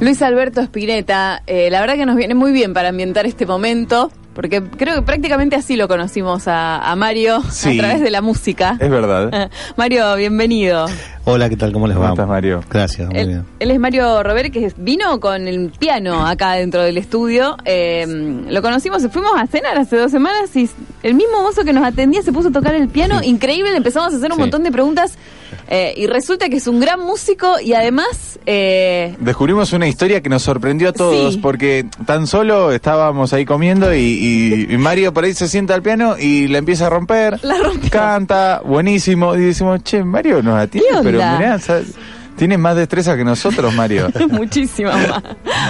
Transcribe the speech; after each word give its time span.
Luis 0.00 0.22
Alberto 0.22 0.60
Spinetta, 0.60 1.42
eh, 1.48 1.70
la 1.72 1.80
verdad 1.80 1.96
que 1.96 2.06
nos 2.06 2.14
viene 2.14 2.32
muy 2.32 2.52
bien 2.52 2.72
para 2.72 2.90
ambientar 2.90 3.26
este 3.26 3.46
momento, 3.46 4.12
porque 4.32 4.62
creo 4.62 4.94
que 4.94 5.02
prácticamente 5.02 5.56
así 5.56 5.74
lo 5.74 5.88
conocimos 5.88 6.46
a, 6.46 6.78
a 6.78 6.94
Mario 6.94 7.42
Sí. 7.50 7.76
a 7.76 7.82
través 7.82 8.00
de 8.00 8.10
la 8.12 8.22
música. 8.22 8.76
Es 8.78 8.88
verdad. 8.90 9.50
Mario, 9.76 10.14
bienvenido. 10.14 10.86
Hola, 11.30 11.50
¿qué 11.50 11.56
tal? 11.58 11.72
¿Cómo 11.74 11.86
les 11.86 11.94
¿Cómo 11.94 12.06
va? 12.06 12.12
estás, 12.14 12.26
Mario? 12.26 12.64
Gracias, 12.70 13.06
muy 13.10 13.18
Él, 13.18 13.26
bien. 13.28 13.44
él 13.58 13.70
es 13.70 13.78
Mario 13.78 14.22
Robert, 14.22 14.50
que 14.50 14.72
vino 14.78 15.20
con 15.20 15.46
el 15.46 15.70
piano 15.78 16.26
acá 16.26 16.52
dentro 16.52 16.82
del 16.82 16.96
estudio. 16.96 17.54
Eh, 17.66 18.06
lo 18.48 18.62
conocimos, 18.62 19.06
fuimos 19.12 19.32
a 19.36 19.46
cenar 19.46 19.76
hace 19.76 19.96
dos 19.98 20.10
semanas 20.10 20.56
y 20.56 20.70
el 21.02 21.12
mismo 21.12 21.42
mozo 21.42 21.64
que 21.64 21.74
nos 21.74 21.84
atendía 21.84 22.22
se 22.22 22.32
puso 22.32 22.48
a 22.48 22.52
tocar 22.52 22.74
el 22.74 22.88
piano. 22.88 23.22
Increíble, 23.22 23.72
le 23.72 23.76
empezamos 23.76 24.14
a 24.14 24.16
hacer 24.16 24.30
un 24.30 24.36
Sí. 24.36 24.40
montón 24.40 24.62
de 24.62 24.72
preguntas 24.72 25.18
eh, 25.68 25.92
y 25.98 26.06
resulta 26.06 26.48
que 26.48 26.56
es 26.56 26.66
un 26.66 26.80
gran 26.80 27.00
músico 27.00 27.60
y 27.62 27.74
además... 27.74 28.38
eh, 28.46 29.14
Descubrimos 29.20 29.74
una 29.74 29.86
historia 29.86 30.22
que 30.22 30.30
nos 30.30 30.40
sorprendió 30.42 30.88
a 30.88 30.92
todos 30.94 31.34
Sí. 31.34 31.40
porque 31.40 31.84
tan 32.06 32.26
solo 32.26 32.72
estábamos 32.72 33.34
ahí 33.34 33.44
comiendo 33.44 33.92
y, 33.94 33.98
y- 33.98 34.66
y 34.74 34.78
Mario 34.78 35.12
por 35.12 35.24
ahí 35.24 35.34
se 35.34 35.46
sienta 35.46 35.74
al 35.74 35.82
piano 35.82 36.16
y 36.18 36.48
la 36.48 36.56
empieza 36.56 36.86
a 36.86 36.90
romper. 36.90 37.38
La 37.44 37.58
rompió. 37.58 37.90
Canta, 37.90 38.62
buenísimo. 38.64 39.34
Y 39.36 39.40
decimos, 39.40 39.82
che, 39.84 40.02
Mario 40.02 40.42
nos 40.42 40.58
atiende, 40.58 40.88
¿Qué 41.02 41.17
pero 41.18 41.38
mirá, 41.38 41.58
sa- 41.58 41.80
tiene 42.36 42.56
más 42.56 42.76
destreza 42.76 43.16
que 43.16 43.24
nosotros, 43.24 43.74
Mario. 43.74 44.08
Muchísimo 44.30 44.90
más. 44.92 45.22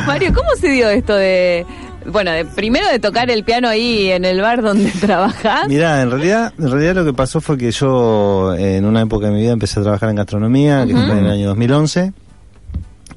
Mario, 0.06 0.32
¿cómo 0.34 0.50
se 0.60 0.68
dio 0.68 0.88
esto 0.90 1.14
de, 1.16 1.64
bueno, 2.06 2.30
de, 2.30 2.44
primero 2.44 2.86
de 2.88 2.98
tocar 2.98 3.30
el 3.30 3.42
piano 3.42 3.68
ahí 3.68 4.10
en 4.10 4.24
el 4.26 4.40
bar 4.42 4.60
donde 4.62 4.90
trabajás? 5.00 5.66
Mirá, 5.66 6.02
en 6.02 6.10
realidad, 6.10 6.52
en 6.58 6.70
realidad 6.70 6.94
lo 6.94 7.04
que 7.06 7.14
pasó 7.14 7.40
fue 7.40 7.56
que 7.56 7.70
yo 7.70 8.54
en 8.54 8.84
una 8.84 9.00
época 9.00 9.28
de 9.28 9.32
mi 9.32 9.40
vida 9.40 9.52
empecé 9.52 9.80
a 9.80 9.82
trabajar 9.82 10.10
en 10.10 10.16
gastronomía, 10.16 10.84
que 10.86 10.92
fue 10.92 11.10
en 11.18 11.24
el 11.24 11.30
año 11.30 11.48
2011. 11.48 12.12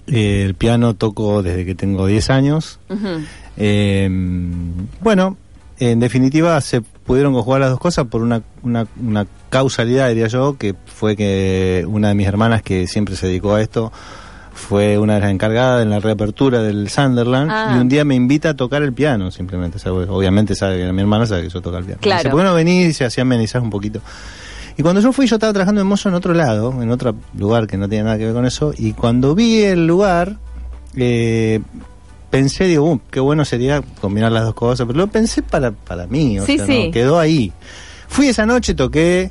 Eh, 0.08 0.44
el 0.46 0.56
piano 0.56 0.94
toco 0.96 1.44
desde 1.44 1.66
que 1.66 1.76
tengo 1.76 2.06
10 2.08 2.30
años. 2.30 2.80
Eh, 3.58 4.10
bueno, 5.02 5.38
en 5.82 6.00
definitiva 6.00 6.62
se 6.62 6.82
pudieron 6.82 7.34
conjugar 7.34 7.62
las 7.62 7.72
dos 7.72 7.80
cosas 7.80 8.06
por 8.08 8.22
una, 8.22 8.42
una, 8.62 8.86
una 9.02 9.26
causalidad, 9.50 10.10
diría 10.10 10.28
yo, 10.28 10.56
que 10.58 10.76
fue 10.86 11.16
que 11.16 11.84
una 11.88 12.10
de 12.10 12.16
mis 12.16 12.28
hermanas 12.28 12.62
que 12.62 12.88
siempre 12.88 13.16
se 13.16 13.28
dedicó 13.28 13.56
a 13.56 13.62
esto 13.62 13.92
fue 14.54 14.98
una 15.00 15.16
de 15.16 15.22
las 15.22 15.32
encargadas 15.32 15.82
en 15.82 15.90
la 15.90 16.00
reapertura 16.00 16.62
del 16.62 16.88
Sunderland 16.90 17.50
Ah. 17.52 17.74
y 17.76 17.80
un 17.80 17.90
día 17.90 18.06
me 18.06 18.14
invita 18.16 18.50
a 18.50 18.54
tocar 18.54 18.84
el 18.84 18.94
piano 18.94 19.32
simplemente. 19.32 19.78
O 19.78 19.80
sea, 19.80 19.92
obviamente 19.92 20.54
sabe 20.56 20.78
que 20.78 20.92
mi 20.94 21.02
hermana 21.02 21.26
sabe 21.26 21.44
que 21.44 21.50
yo 21.50 21.62
toco 21.62 21.78
el 21.78 21.86
piano. 21.86 22.00
Claro. 22.02 22.20
Dice, 22.20 22.30
¿por 22.30 22.40
qué 22.42 22.46
no 22.46 22.54
venís 22.54 22.88
y 22.90 22.94
se 22.94 23.06
hacía 23.06 23.24
amenizar 23.24 23.62
un 23.62 23.70
poquito? 23.72 24.02
Y 24.78 24.84
cuando 24.84 25.02
yo 25.02 25.12
fui, 25.12 25.26
yo 25.26 25.36
estaba 25.38 25.52
trabajando 25.52 25.82
en 25.82 25.88
mozo 25.88 26.10
en 26.10 26.16
otro 26.16 26.34
lado, 26.34 26.80
en 26.82 26.92
otro 26.92 27.16
lugar 27.38 27.66
que 27.66 27.78
no 27.78 27.90
tenía 27.90 28.04
nada 28.04 28.18
que 28.20 28.26
ver 28.26 28.34
con 28.34 28.46
eso. 28.46 28.74
Y 28.78 28.94
cuando 28.94 29.34
vi 29.36 29.64
el 29.64 29.88
lugar, 29.88 30.38
eh, 30.96 31.62
pensé, 32.32 32.64
digo, 32.66 32.86
"Uh, 32.94 33.00
qué 33.12 33.20
bueno 33.20 33.46
sería 33.46 33.82
combinar 34.02 34.32
las 34.32 34.46
dos 34.46 34.56
cosas. 34.56 34.88
Pero 34.88 34.98
lo 35.00 35.08
pensé 35.08 35.44
para, 35.44 35.72
para 35.72 36.08
mí, 36.08 36.40
o 36.40 36.46
Sí, 36.46 36.58
sea, 36.58 36.66
sí. 36.66 36.86
¿no? 36.88 36.92
quedó 36.92 37.20
ahí. 37.20 37.52
Fui 38.08 38.28
esa 38.28 38.46
noche, 38.48 38.74
toqué 38.74 39.30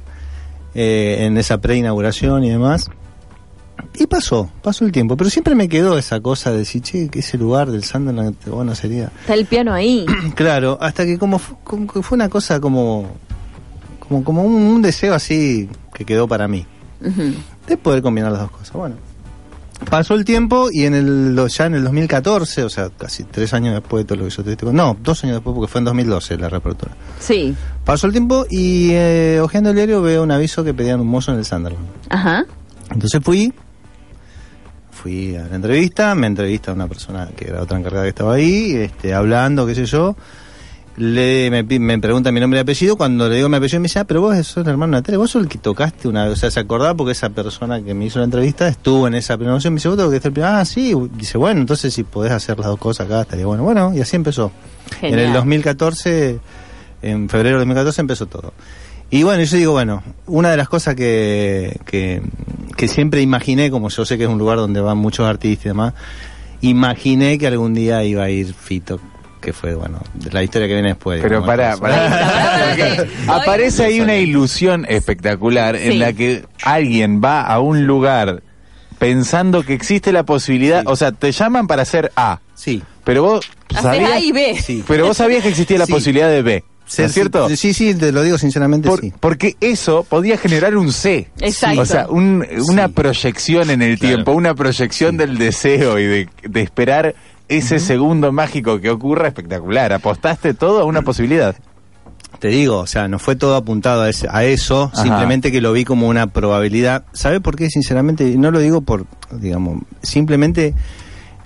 eh, 0.75 1.17
en 1.27 1.37
esa 1.39 1.61
preinauguración 1.61 2.45
y 2.45 2.51
demás. 2.51 2.89
Y 3.99 4.07
pasó, 4.07 4.51
pasó 4.63 4.85
el 4.85 4.93
tiempo. 4.93 5.17
Pero 5.17 5.31
siempre 5.31 5.55
me 5.55 5.69
quedó 5.69 5.99
esa 5.99 6.21
cosa 6.21 6.53
de 6.53 6.59
decir, 6.59 6.83
che, 6.83 7.09
que 7.09 7.19
ese 7.21 7.37
lugar 7.39 7.71
del 7.71 7.83
Sunderland, 7.83 8.37
bueno, 8.47 8.75
sería. 8.75 9.11
Está 9.23 9.35
el 9.35 9.47
piano 9.47 9.73
ahí. 9.75 10.07
Claro, 10.37 10.79
hasta 10.81 11.05
que 11.05 11.19
como, 11.19 11.39
fu- 11.39 11.57
como 11.65 11.87
que 11.93 12.03
fue 12.03 12.17
una 12.17 12.29
cosa 12.29 12.61
como 12.61 13.09
como, 13.99 14.23
como 14.25 14.43
un, 14.45 14.55
un 14.55 14.83
deseo 14.83 15.15
así 15.15 15.69
que 15.95 16.05
quedó 16.05 16.27
para 16.29 16.49
mí, 16.49 16.67
de 17.69 17.77
poder 17.77 18.03
combinar 18.03 18.33
las 18.33 18.41
dos 18.43 18.51
cosas. 18.51 18.73
Bueno, 18.73 18.97
pasó 19.89 20.15
el 20.15 20.25
tiempo 20.25 20.69
y 20.71 20.85
en 20.85 20.95
el 20.95 21.49
ya 21.49 21.67
en 21.67 21.75
el 21.75 21.85
2014, 21.85 22.65
o 22.65 22.69
sea, 22.69 22.91
casi 22.91 23.25
tres 23.25 23.55
años 23.55 23.75
después 23.75 24.05
de 24.05 24.09
todo 24.09 24.19
lo 24.19 24.25
que 24.25 24.31
yo 24.31 24.45
te 24.45 24.57
digo, 24.57 24.73
no, 24.73 24.97
dos 25.03 25.25
años 25.25 25.37
después 25.37 25.55
porque 25.55 25.71
fue 25.71 25.81
en 25.81 25.87
2012 25.87 26.37
la 26.37 26.49
reapertura. 26.49 26.93
Sí. 27.19 27.55
Pasó 27.85 28.07
el 28.07 28.13
tiempo 28.13 28.47
y 28.51 28.91
eh, 28.93 29.41
hojeando 29.43 29.71
el 29.71 29.77
diario 29.77 30.03
veo 30.03 30.23
un 30.23 30.31
aviso 30.31 30.63
que 30.65 30.75
pedían 30.75 31.01
un 31.01 31.09
mozo 31.09 31.33
en 31.33 31.39
el 31.39 31.45
Sunderland. 31.45 31.87
Ajá. 32.09 32.45
Entonces 32.93 33.21
fui, 33.23 33.53
fui 34.91 35.37
a 35.37 35.47
la 35.47 35.57
entrevista, 35.57 36.15
me 36.15 36.27
entrevista 36.27 36.73
una 36.73 36.89
persona 36.89 37.29
que 37.37 37.49
era 37.49 37.63
otra 37.63 37.79
encargada 37.79 38.05
que 38.05 38.11
estaba 38.11 38.35
ahí, 38.35 38.73
este, 38.73 39.15
hablando, 39.15 39.67
qué 39.67 39.75
sé 39.75 39.87
yo. 39.87 40.17
Le, 40.97 41.51
me, 41.51 41.99
pregunta 41.99 42.33
mi 42.33 42.41
nombre 42.41 42.59
y 42.59 42.63
apellido, 42.63 42.97
cuando 42.97 43.29
le 43.29 43.37
digo 43.37 43.49
mi 43.49 43.57
apellido 43.57 43.81
me 43.81 43.85
dice, 43.85 44.01
ah, 44.01 44.05
pero 44.05 44.21
vos 44.21 44.37
sos 44.47 44.65
el 44.65 44.71
hermano 44.71 44.93
Natalia, 44.93 45.19
vos 45.19 45.31
sos 45.31 45.43
el 45.43 45.49
que 45.49 45.57
tocaste 45.57 46.09
una 46.09 46.25
vez, 46.25 46.35
o 46.35 46.37
sea, 46.37 46.51
se 46.51 46.61
acordaba 46.61 46.95
porque 46.95 47.13
esa 47.13 47.31
persona 47.31 47.81
que 47.81 47.95
me 47.95 48.07
hizo 48.07 48.19
la 48.19 48.25
entrevista 48.27 48.69
estuvo 48.69 49.07
en 49.07 49.15
esa 49.15 49.39
promoción, 49.39 49.73
me 49.73 49.79
dice, 49.79 49.89
vos 49.89 49.97
tocaste 49.97 50.29
el 50.29 50.45
ah, 50.45 50.65
sí, 50.65 50.95
dice, 51.13 51.39
bueno, 51.39 51.61
entonces 51.61 51.95
si 51.95 52.03
podés 52.03 52.33
hacer 52.33 52.59
las 52.59 52.67
dos 52.67 52.79
cosas 52.79 53.07
acá, 53.07 53.23
estaría 53.23 53.47
bueno, 53.47 53.63
bueno, 53.63 53.93
y 53.95 54.01
así 54.01 54.17
empezó. 54.17 54.51
Genial. 55.01 55.21
En 55.21 55.27
el 55.29 55.33
2014, 55.33 56.41
en 57.03 57.29
febrero 57.29 57.59
del 57.59 57.69
2014 57.69 58.01
empezó 58.01 58.27
todo. 58.27 58.53
Y 59.11 59.23
bueno, 59.23 59.43
yo 59.43 59.57
digo, 59.57 59.73
bueno, 59.73 60.03
una 60.27 60.51
de 60.51 60.57
las 60.57 60.69
cosas 60.69 60.95
que, 60.95 61.79
que, 61.85 62.21
que 62.77 62.89
siempre 62.89 63.23
imaginé, 63.23 63.71
como 63.71 63.89
yo 63.89 64.05
sé 64.05 64.19
que 64.19 64.25
es 64.25 64.31
un 64.31 64.39
lugar 64.39 64.59
donde 64.59 64.81
van 64.81 64.99
muchos 64.99 65.27
artistas 65.27 65.67
y 65.67 65.69
demás, 65.71 65.95
imaginé 66.61 67.39
que 67.39 67.47
algún 67.47 67.75
día 67.75 68.05
iba 68.05 68.23
a 68.23 68.31
ir 68.31 68.55
Fito, 68.55 69.01
que 69.41 69.53
fue, 69.53 69.75
bueno, 69.75 70.01
la 70.31 70.43
historia 70.43 70.69
que 70.69 70.75
viene 70.75 70.89
después. 70.91 71.21
Pero 71.23 71.41
digamos, 71.43 71.81
para. 71.81 72.17
Porque 72.69 73.09
aparece 73.29 73.85
ahí 73.85 74.01
una 74.01 74.17
ilusión 74.17 74.87
espectacular 74.89 75.77
Sí. 75.79 75.89
en 75.89 75.99
la 75.99 76.13
que 76.13 76.45
alguien 76.63 77.21
va 77.23 77.43
a 77.43 77.61
un 77.61 77.87
lugar 77.87 78.43
pensando 78.99 79.63
que 79.65 79.73
existe 79.75 80.13
la 80.13 80.25
posibilidad, 80.25 80.81
Sí. 80.83 80.87
o 80.89 80.97
sea, 80.97 81.13
te 81.13 81.33
llaman 81.33 81.67
para 81.67 81.83
hacer 81.83 82.13
A, 82.17 82.41
Sí. 82.55 82.83
pero 83.05 83.23
vos 83.23 83.51
sabías, 83.81 84.11
A 84.13 84.21
y 84.21 84.33
B. 84.33 84.57
Sí. 84.63 84.85
pero 84.87 85.07
vos 85.07 85.17
sabías 85.17 85.43
que 85.43 85.49
existía 85.49 85.79
la 85.79 85.87
Sí. 85.87 85.93
posibilidad 85.93 86.29
de 86.29 86.43
B, 86.43 86.65
¿no 86.99 87.05
es 87.07 87.13
cierto? 87.13 87.49
Sí, 87.49 87.57
sí, 87.57 87.73
sí, 87.73 87.95
te 87.95 88.13
lo 88.13 88.23
digo 88.23 88.37
sinceramente, 88.37 88.89
Por- 88.91 89.01
sí. 89.01 89.13
Porque 89.19 89.57
eso 89.61 90.05
podía 90.07 90.37
generar 90.37 90.77
un 90.77 90.93
C. 90.93 91.31
Exacto. 91.41 91.81
O 91.81 91.87
sea, 91.87 92.09
un- 92.09 92.47
una 92.69 92.89
Sí. 92.89 92.93
proyección 92.93 93.71
en 93.71 93.81
el 93.81 93.99
Claro. 93.99 94.17
tiempo, 94.17 94.33
una 94.33 94.55
proyección 94.55 95.17
del 95.17 95.39
deseo 95.39 95.99
y 95.99 96.05
de, 96.05 96.29
de 96.43 96.61
esperar 96.61 97.15
ese 97.51 97.79
segundo 97.79 98.33
mágico 98.33 98.81
que 98.81 98.89
ocurra 98.91 99.29
espectacular. 99.29 99.93
Apostaste 99.93 100.55
todo 100.55 100.81
a 100.81 100.85
una 100.85 101.03
posibilidad. 101.03 101.55
Te 102.39 102.49
digo, 102.49 102.79
o 102.79 102.87
sea, 102.87 103.07
no 103.09 103.19
fue 103.19 103.37
todo 103.37 103.55
apuntado 103.57 104.03
a, 104.03 104.09
ese- 104.09 104.29
a 104.31 104.45
eso, 104.45 104.91
Ajá. 104.95 105.03
simplemente 105.03 105.53
que 105.53 105.61
lo 105.61 105.73
vi 105.73 105.85
como 105.85 106.09
una 106.09 106.29
probabilidad. 106.29 107.05
¿Sabe 107.13 107.41
por 107.41 107.57
qué? 107.57 107.69
Sinceramente, 107.69 108.25
no 108.39 108.51
lo 108.51 108.61
digo 108.61 108.81
por, 108.81 109.05
digamos, 109.33 109.83
simplemente, 110.01 110.73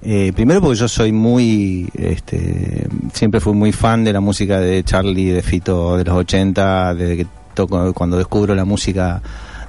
eh, 0.03 0.32
primero 0.37 0.60
porque 0.60 0.78
yo 0.78 0.87
soy 0.87 1.10
muy, 1.10 1.88
este, 1.94 2.86
siempre 3.12 3.41
fui 3.41 3.54
muy 3.54 3.72
fan 3.72 4.04
de 4.04 4.12
la 4.12 4.21
música 4.21 4.60
de 4.60 4.84
Charlie, 4.84 5.31
de 5.31 5.42
Fito, 5.42 5.97
de 5.97 6.04
los 6.04 6.15
80, 6.16 6.94
desde 6.94 7.16
que 7.16 7.26
toco, 7.54 7.92
cuando 7.94 8.16
descubro 8.19 8.54
la 8.54 8.65
música 8.66 9.21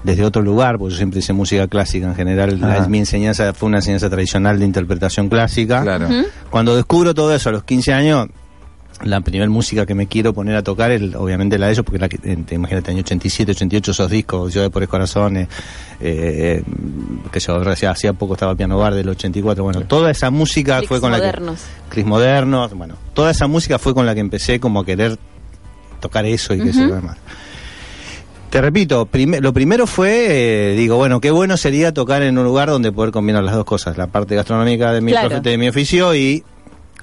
desde 0.05 0.23
otro 0.23 0.41
lugar, 0.41 0.77
porque 0.77 0.91
yo 0.93 0.97
siempre 0.97 1.19
hice 1.19 1.33
música 1.33 1.67
clásica 1.67 2.05
en 2.07 2.15
general, 2.15 2.59
la- 2.61 2.73
Ajá. 2.75 2.87
mi 2.87 2.99
enseñanza 2.99 3.53
fue 3.53 3.67
una 3.67 3.79
enseñanza 3.79 4.09
tradicional 4.09 4.59
de 4.59 4.65
interpretación 4.65 5.29
clásica. 5.29 5.81
Claro. 5.81 6.07
Cuando 6.51 6.75
descubro 6.75 7.13
todo 7.13 7.33
eso 7.35 7.49
a 7.49 7.51
los 7.51 7.63
15 7.63 7.91
años, 7.91 8.27
la 9.03 9.19
primera 9.19 9.49
música 9.49 9.85
que 9.85 9.93
me 9.93 10.07
quiero 10.07 10.33
poner 10.33 10.55
a 10.55 10.63
tocar 10.63 10.89
es 10.91 11.13
obviamente 11.15 11.57
la 11.57 11.65
de 11.65 11.73
ellos, 11.73 11.83
porque 11.83 11.99
la 11.99 12.07
que, 12.07 12.17
eh, 12.23 12.37
te 12.45 12.55
imagínate, 12.55 12.91
año 12.91 13.01
87, 13.01 13.51
88, 13.51 13.91
esos 13.91 14.09
discos, 14.09 14.53
Yo 14.53 14.61
de 14.61 14.69
por 14.69 14.83
el 14.83 14.87
corazón, 14.87 15.35
eh, 15.35 15.47
eh, 15.99 16.63
que 17.31 17.39
yo 17.41 17.57
hacía, 17.69 17.91
hacía 17.91 18.13
poco 18.13 18.33
estaba 18.35 18.55
piano 18.55 18.77
bar 18.77 18.93
del 18.93 19.09
84, 19.09 19.63
bueno, 19.65 19.81
toda 19.81 20.11
esa 20.11 20.29
música 20.29 20.77
Clicks 20.77 20.87
fue 20.87 21.01
con 21.01 21.11
modernos. 21.11 21.59
la 21.61 21.83
que... 21.85 21.89
Cris 21.89 22.05
Modernos, 22.05 22.73
bueno, 22.73 22.95
toda 23.13 23.31
esa 23.31 23.47
música 23.47 23.79
fue 23.79 23.93
con 23.93 24.05
la 24.05 24.13
que 24.13 24.21
empecé 24.21 24.59
como 24.61 24.79
a 24.81 24.85
querer 24.85 25.17
tocar 25.99 26.25
eso 26.25 26.53
y 26.53 26.61
que 26.61 26.69
eso 26.69 26.87
demás. 26.87 27.17
Te 28.55 28.61
repito, 28.61 29.09
lo 29.41 29.51
primero 29.51 29.85
fue, 29.85 30.27
eh, 30.71 30.75
digo, 30.77 30.95
bueno, 30.95 31.19
qué 31.19 31.29
bueno 31.29 31.57
sería 31.57 31.93
tocar 31.93 32.23
en 32.23 32.37
un 32.37 32.45
lugar 32.45 32.69
donde 32.69 32.89
poder 32.93 33.11
combinar 33.11 33.43
las 33.43 33.53
dos 33.53 33.65
cosas, 33.65 33.97
la 33.97 34.07
parte 34.07 34.33
gastronómica 34.33 34.93
de 34.93 35.01
mi, 35.01 35.11
Claro. 35.11 35.27
profe- 35.29 35.41
de 35.41 35.57
mi 35.57 35.67
oficio 35.67 36.15
y, 36.15 36.41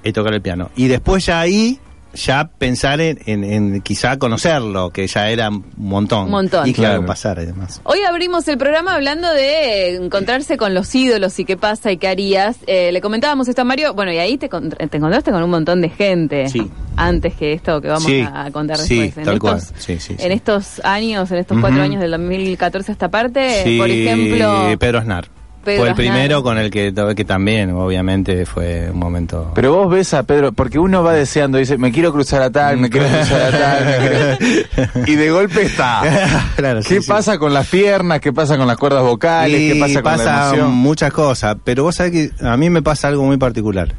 y 0.03 0.12
tocar 0.15 0.32
el 0.32 0.41
piano. 0.41 0.71
Y 0.76 0.88
después 0.88 1.26
ya 1.26 1.41
ahí, 1.41 1.79
ya 2.14 2.49
pensar 2.59 3.00
en, 3.00 3.19
en- 3.26 3.44
en 3.44 3.81
quizá 3.81 4.19
conocerlo, 4.19 4.91
que 4.91 5.06
ya 5.06 5.31
era 5.31 5.49
un 5.50 5.64
montón. 5.76 6.25
Un 6.26 6.31
montón. 6.31 6.69
Y 6.69 6.73
claro, 6.73 6.94
Claro. 6.99 7.06
pasar 7.06 7.38
además. 7.38 7.81
Hoy 7.85 7.99
abrimos 8.09 8.47
el 8.49 8.59
programa 8.59 8.94
hablando 8.94 9.32
de 9.32 9.97
encontrarse 9.97 10.56
con 10.56 10.75
los 10.75 10.94
ídolos 10.94 11.38
y 11.38 11.44
qué 11.44 11.56
pasa 11.56 11.91
y 11.93 11.97
qué 11.97 12.09
harías. 12.09 12.56
Eh, 12.67 12.93
le 12.93 13.00
comentábamos 13.00 13.49
esto 13.49 13.62
a 13.62 13.64
Mario, 13.64 13.94
bueno, 13.94 14.12
y 14.12 14.19
ahí 14.19 14.37
te, 14.38 14.49
te 14.49 14.97
encontraste 14.97 15.31
con 15.31 15.43
un 15.43 15.50
montón 15.50 15.81
de 15.81 15.88
gente. 15.88 16.49
Sí. 16.49 16.70
Antes 16.97 17.35
que 17.35 17.53
esto 17.55 17.81
que 17.81 17.88
vamos 17.88 18.05
Sí. 18.05 18.20
a 18.20 18.50
contar 18.53 18.76
Sí, 18.79 18.99
después. 19.00 19.25
tal 19.26 19.38
cual. 19.38 19.56
estos, 19.59 19.73
Sí, 19.82 19.99
sí, 19.99 20.17
en 20.19 20.32
estos 20.32 20.81
años, 20.85 21.31
en 21.31 21.38
estos 21.38 21.59
cuatro 21.61 21.81
años 21.82 22.00
del 22.00 22.11
2014 22.11 22.91
a 22.91 22.94
esta 22.94 23.11
parte, 23.11 23.62
Sí, 23.64 23.79
por 23.79 23.88
ejemplo... 23.91 24.76
Pedro 24.79 24.99
Aznar. 24.99 25.29
Pedro 25.64 25.79
fue 25.79 25.87
el 25.87 25.93
Aznar. 25.93 25.97
primero 26.14 26.43
con 26.43 26.59
el 26.59 26.70
que, 26.70 26.93
que 27.17 27.25
también, 27.25 27.70
obviamente, 27.73 28.44
fue 28.47 28.91
un 28.91 28.99
momento. 28.99 29.53
Pero 29.55 29.75
vos 29.75 29.91
ves 29.91 30.12
a 30.14 30.23
Pedro, 30.25 30.53
porque 30.53 30.79
uno 30.79 31.03
va 31.03 31.12
deseando, 31.12 31.59
dice, 31.59 31.79
me 31.79 31.93
quiero 31.93 32.12
cruzar 32.12 32.43
a 32.43 32.50
tal, 32.50 32.79
me 32.79 32.91
quiero 32.91 33.06
cruzar 33.09 33.43
a 33.43 33.50
tal, 33.59 34.38
quiero- 34.38 35.06
y 35.06 35.14
de 35.17 35.31
golpe 35.31 35.62
está. 35.62 36.03
Claro, 36.56 36.81
¿Qué 36.87 37.00
sí. 37.00 37.09
pasa 37.09 37.38
con 37.38 37.55
las 37.55 37.67
piernas? 37.69 38.20
¿Qué 38.20 38.32
pasa 38.32 38.56
con 38.59 38.67
las 38.67 38.76
cuerdas 38.76 39.03
vocales? 39.03 39.61
Y 39.61 39.73
¿Qué 39.73 39.81
pasa 39.81 40.03
con 40.03 40.17
la 40.25 40.49
emoción? 40.49 40.70
muchas 40.73 41.12
cosas, 41.12 41.56
pero 41.64 41.85
vos 41.85 41.94
sabés 41.97 42.12
que 42.12 42.31
a 42.47 42.56
mí 42.56 42.69
me 42.70 42.82
pasa 42.82 43.09
algo 43.09 43.25
muy 43.25 43.37
particular. 43.37 43.94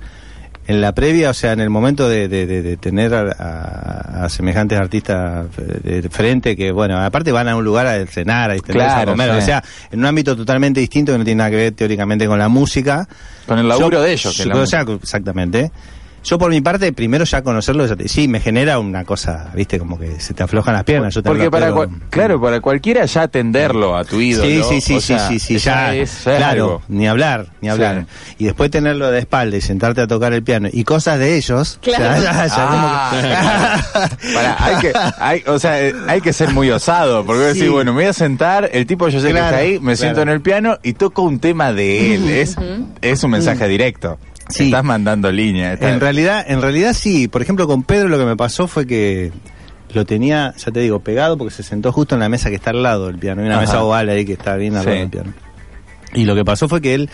En 0.66 0.80
la 0.80 0.94
previa, 0.94 1.30
o 1.30 1.34
sea, 1.34 1.52
en 1.52 1.60
el 1.60 1.70
momento 1.70 2.08
de, 2.08 2.28
de- 2.30 2.46
de- 2.48 2.62
de 2.62 2.78
tener 2.78 3.14
a, 3.14 3.22
a- 3.38 4.26
a 4.26 4.30
semejantes 4.30 4.80
artistas 4.80 5.48
de 5.58 6.02
de 6.02 6.10
frente, 6.10 6.56
que 6.56 6.72
bueno, 6.72 6.98
aparte 7.04 7.32
van 7.34 7.50
a 7.50 7.56
un 7.58 7.66
lugar 7.66 7.86
a 7.88 8.06
cenar, 8.06 8.50
a 8.52 8.54
distenderse, 8.54 8.96
Claro, 8.96 9.12
a 9.12 9.14
comer, 9.14 9.32
sí. 9.32 9.38
o 9.38 9.42
sea, 9.42 9.64
en 9.92 10.00
un 10.00 10.06
ámbito 10.06 10.36
totalmente 10.38 10.80
distinto 10.80 11.12
que 11.12 11.18
no 11.18 11.26
tiene 11.26 11.40
nada 11.40 11.50
que 11.50 11.56
ver 11.58 11.72
teóricamente 11.74 12.26
con 12.28 12.40
la 12.40 12.48
música. 12.48 13.08
Con 13.46 13.60
el 13.60 13.68
laburo 13.68 14.02
de 14.02 14.14
ellos. 14.14 14.38
que 14.38 14.46
la 14.46 14.56
o 14.56 14.66
sea, 14.66 14.86
exactamente. 15.02 15.72
Yo 16.24 16.38
por 16.38 16.50
mi 16.52 16.62
parte, 16.62 16.94
primero 16.94 17.26
ya 17.26 17.42
conocerlo, 17.42 17.86
ya 17.86 17.96
te- 17.96 18.08
sí, 18.08 18.28
me 18.28 18.40
genera 18.40 18.80
una 18.80 19.04
cosa, 19.04 19.52
viste, 19.54 19.78
como 19.78 20.00
que 20.00 20.20
se 20.22 20.34
te 20.34 20.42
aflojan 20.44 20.74
las 20.74 20.84
piernas. 20.86 21.14
yo 21.14 21.22
Porque 21.22 21.52
para 21.52 21.72
cual- 21.74 21.90
claro, 22.10 22.40
para 22.40 22.62
cualquiera 22.62 23.04
ya 23.06 23.24
atenderlo 23.24 23.96
a 23.98 24.06
tu 24.06 24.22
ídolo. 24.22 24.48
Sí, 24.48 24.62
sí, 24.64 24.82
sí, 24.82 24.94
o 24.96 25.02
sí, 25.02 25.08
sea, 25.08 25.28
sí, 25.28 25.40
sí, 25.40 25.58
ya, 25.58 25.94
es, 25.94 26.24
ya 26.24 26.32
es 26.34 26.38
claro, 26.38 26.64
algo. 26.66 26.82
ni 26.88 27.08
hablar, 27.08 27.48
ni 27.62 27.70
hablar. 27.70 28.06
Sí. 28.28 28.36
Y 28.40 28.46
después 28.46 28.72
tenerlo 28.72 29.12
de 29.12 29.20
espalda 29.20 29.58
y 29.58 29.62
sentarte 29.62 30.02
a 30.02 30.08
tocar 30.08 30.32
el 30.34 30.44
piano 30.44 30.70
y 30.72 30.84
cosas 30.86 31.20
de 31.20 31.36
ellos. 31.36 31.78
Claro. 31.82 32.04
ya- 32.22 32.32
ya- 32.32 32.46
ya 32.48 32.54
Ah, 32.58 33.10
como 33.12 33.22
que- 33.22 34.34
Pará, 34.34 34.58
hay 34.60 34.76
que, 34.78 34.94
hay, 35.20 35.44
o 35.48 35.60
sea, 35.60 35.82
eh, 35.82 35.94
hay 36.08 36.22
que 36.22 36.32
ser 36.34 36.52
muy 36.54 36.70
osado, 36.72 37.26
porque 37.26 37.42
Sí. 37.42 37.48
decir, 37.50 37.70
bueno, 37.70 37.92
me 37.94 38.02
voy 38.02 38.10
a 38.10 38.14
sentar, 38.14 38.70
el 38.72 38.86
tipo 38.86 39.10
yo 39.10 39.20
sé 39.20 39.30
Claro, 39.32 39.46
que 39.48 39.50
está 39.50 39.58
ahí, 39.58 39.74
me 39.74 39.80
claro. 39.80 39.98
siento 39.98 40.22
en 40.22 40.30
el 40.30 40.42
piano 40.42 40.78
y 40.84 40.94
toco 40.94 41.24
un 41.24 41.40
tema 41.40 41.74
de 41.74 42.16
él. 42.16 42.30
Es, 42.30 42.56
es 43.02 43.24
un 43.24 43.32
mensaje 43.32 43.68
directo. 43.68 44.18
Sí. 44.54 44.66
Estás 44.66 44.84
mandando 44.84 45.32
línea. 45.32 45.74
En 45.80 46.00
realidad, 46.00 46.46
en 46.48 46.62
realidad 46.62 46.94
sí. 46.94 47.28
Por 47.28 47.42
ejemplo, 47.42 47.68
con 47.68 47.84
Pedro 47.84 48.08
lo 48.10 48.18
que 48.18 48.26
me 48.26 48.36
pasó 48.38 48.68
fue 48.68 48.86
que 48.88 49.32
lo 49.94 50.06
tenía, 50.06 50.54
ya 50.58 50.72
te 50.72 50.80
digo, 50.80 51.00
pegado 51.00 51.38
porque 51.38 51.54
se 51.54 51.64
sentó 51.64 51.92
justo 51.92 52.16
en 52.16 52.20
la 52.22 52.30
mesa 52.30 52.50
que 52.50 52.56
está 52.56 52.72
al 52.72 52.82
lado 52.84 53.08
del 53.08 53.18
piano. 53.20 53.42
Hay 53.42 53.48
una 53.48 53.58
Ajá. 53.58 53.66
mesa 53.66 53.84
oval 53.84 54.10
ahí 54.10 54.26
que 54.26 54.34
está 54.34 54.56
bien 54.56 54.76
al 54.76 54.82
Sí. 54.84 54.88
lado 54.90 55.00
del 55.02 55.10
piano. 55.10 55.34
Y 56.16 56.26
lo 56.26 56.36
que 56.36 56.44
pasó 56.46 56.68
fue 56.70 56.82
que 56.82 56.94
él, 56.96 57.10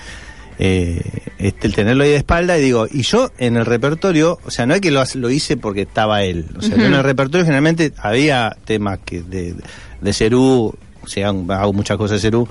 eh, 0.59 1.01
este, 1.37 1.67
el 1.67 1.75
tenerlo 1.75 2.03
ahí 2.03 2.09
de 2.11 2.15
espalda, 2.17 2.57
y 2.57 2.61
digo, 2.61 2.87
y 2.91 3.01
yo 3.03 3.31
en 3.37 3.55
el 3.57 3.65
repertorio, 3.65 4.39
o 4.45 4.51
sea, 4.51 4.65
no 4.65 4.73
es 4.73 4.81
que 4.81 4.91
lo, 4.91 5.01
lo 5.15 5.29
hice 5.29 5.55
porque 5.57 5.81
estaba 5.83 6.23
él. 6.23 6.45
O 6.57 6.61
sea, 6.61 6.75
yo 6.77 6.85
en 6.85 6.93
el 6.93 7.03
repertorio 7.03 7.45
generalmente 7.45 7.93
había 7.97 8.55
temas 8.65 8.99
que 9.05 9.21
de, 9.21 9.55
de 10.01 10.13
Cerú, 10.13 10.73
o 11.01 11.07
sea, 11.07 11.29
hago 11.29 11.73
muchas 11.73 11.97
cosas 11.97 12.17
de 12.21 12.27
Cerú. 12.27 12.47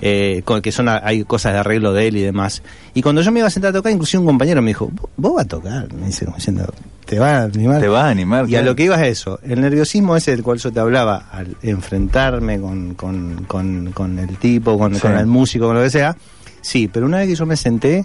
Eh, 0.00 0.42
con- 0.44 0.62
que 0.62 0.70
son 0.72 0.88
hay 0.88 1.24
cosas 1.24 1.52
de 1.54 1.58
arreglo 1.58 1.92
de 1.92 2.06
él 2.08 2.16
y 2.16 2.22
demás 2.22 2.62
y 2.94 3.02
cuando 3.02 3.20
yo 3.22 3.32
me 3.32 3.40
iba 3.40 3.48
a 3.48 3.50
sentar 3.50 3.70
a 3.70 3.72
tocar 3.72 3.90
inclusive 3.92 4.20
un 4.20 4.26
compañero 4.26 4.62
me 4.62 4.68
dijo 4.70 4.90
"¿Vos- 5.16 5.34
vas 5.34 5.44
a 5.44 5.48
tocar 5.48 5.92
me 5.92 6.06
dice 6.06 6.24
como 6.24 6.36
diciendo 6.36 6.72
te 7.04 7.18
va 7.18 7.38
a 7.38 7.42
animar 7.44 7.80
Te 7.80 7.88
va 7.88 8.06
a 8.06 8.10
animar. 8.10 8.48
y 8.48 8.56
a 8.56 8.62
lo 8.62 8.76
que 8.76 8.84
iba 8.84 8.94
es 8.96 9.18
eso, 9.20 9.40
el 9.42 9.60
nerviosismo 9.60 10.14
ese 10.16 10.30
del 10.32 10.42
cual 10.42 10.58
yo 10.58 10.70
te 10.70 10.78
hablaba, 10.78 11.26
al 11.32 11.56
enfrentarme 11.62 12.60
con, 12.60 12.94
con, 12.94 13.44
con, 13.48 13.92
con 13.92 14.18
el 14.18 14.36
tipo, 14.36 14.78
con, 14.78 14.94
Sí. 14.94 15.00
con 15.00 15.16
el 15.16 15.26
músico, 15.26 15.66
con 15.68 15.76
lo 15.76 15.82
que 15.82 15.88
sea, 15.90 16.14
sí, 16.60 16.86
pero 16.86 17.06
una 17.06 17.16
vez 17.18 17.28
que 17.28 17.34
yo 17.34 17.46
me 17.46 17.56
senté 17.56 18.04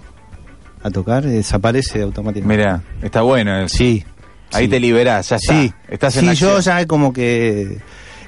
a 0.82 0.90
tocar, 0.90 1.22
desaparece 1.24 2.00
automáticamente. 2.00 2.62
Mira, 2.64 2.82
está 3.02 3.20
bueno. 3.20 3.54
eso. 3.58 3.76
Sí. 3.76 4.02
Ahí 4.52 4.64
sí. 4.64 4.70
te 4.70 4.80
liberás, 4.80 5.28
ya 5.28 5.36
está. 5.36 5.52
Sí, 5.52 5.72
Estás 5.88 6.16
en 6.16 6.20
sí 6.20 6.26
la 6.28 6.32
yo 6.32 6.60
ya 6.60 6.86
como 6.86 7.12
que 7.12 7.78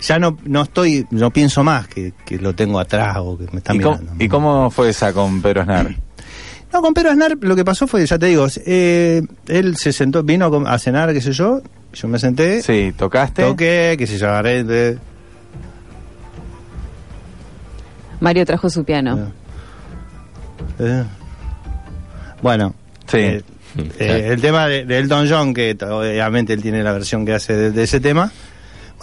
ya 0.01 0.19
no, 0.19 0.37
no 0.45 0.63
estoy, 0.63 1.07
no 1.11 1.31
pienso 1.31 1.63
más 1.65 1.89
que, 1.89 2.13
que 2.25 2.39
lo 2.39 2.55
tengo 2.55 2.79
atrás 2.81 3.17
o 3.21 3.37
que 3.39 3.47
me 3.53 3.59
está 3.59 3.75
¿Y 3.75 3.81
cómo, 3.81 3.99
mirando. 3.99 4.25
¿Y 4.25 4.29
cómo 4.29 4.71
fue 4.71 4.91
esa 4.91 5.13
con 5.13 5.41
Pedro 5.43 5.63
Aznar? 5.63 5.95
No, 6.73 6.83
con 6.83 6.93
Pedro 6.95 7.11
Aznar 7.13 7.37
lo 7.41 7.55
que 7.55 7.65
pasó 7.65 7.87
fue, 7.87 8.05
ya 8.05 8.19
te 8.19 8.27
digo, 8.27 8.49
eh, 8.67 9.23
él 9.47 9.77
se 9.77 9.93
sentó, 9.93 10.25
vino 10.25 10.51
a 10.67 10.79
cenar, 10.81 11.13
qué 11.15 11.21
sé 11.23 11.31
yo, 11.33 11.63
yo 11.95 12.09
me 12.09 12.19
senté, 12.19 12.61
Sí, 12.61 12.93
tocaste. 12.95 13.43
toqué, 13.45 13.95
qué 13.97 14.07
sé 14.07 14.19
yo, 14.19 14.27
agarré 14.29 14.65
de- 14.65 14.99
Mario 18.21 18.45
trajo 18.45 18.69
su 18.69 18.85
piano. 18.85 19.31
Eh, 20.79 21.05
Bueno, 22.43 22.75
Sí. 23.07 23.19
eh, 23.19 23.43
eh, 23.99 24.29
el 24.33 24.41
tema 24.41 24.67
de, 24.67 24.85
de 24.85 24.99
Elton 24.99 25.27
John, 25.31 25.55
que 25.55 25.77
obviamente 25.89 26.53
él 26.53 26.61
tiene 26.63 26.83
la 26.83 26.93
versión 26.93 27.25
que 27.25 27.33
hace 27.35 27.55
de, 27.55 27.71
de 27.71 27.83
ese 27.85 28.01
tema. 28.01 28.33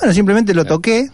Bueno, 0.03 0.13
simplemente 0.13 0.53
lo 0.53 0.65
toqué 0.65 1.07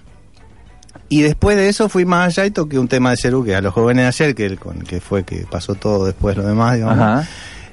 y 1.10 1.22
después 1.22 1.56
de 1.56 1.70
eso 1.70 1.90
fui 1.90 2.06
más 2.06 2.26
allá 2.26 2.48
y 2.48 2.50
toqué 2.50 2.80
un 2.80 2.88
tema 2.88 3.12
de 3.12 3.18
Cerú 3.18 3.46
que 3.46 3.56
a 3.56 3.62
los 3.62 3.72
jóvenes 3.72 4.04
de 4.04 4.08
ayer, 4.08 4.34
que, 4.36 4.48
el, 4.48 4.58
con, 4.58 4.80
que 4.80 5.00
fue 5.00 5.24
que 5.24 5.46
pasó 5.48 5.76
todo 5.76 6.08
después 6.08 6.36
lo 6.36 6.42
demás, 6.42 6.74
digamos. 6.74 6.98
Ajá. 6.98 7.28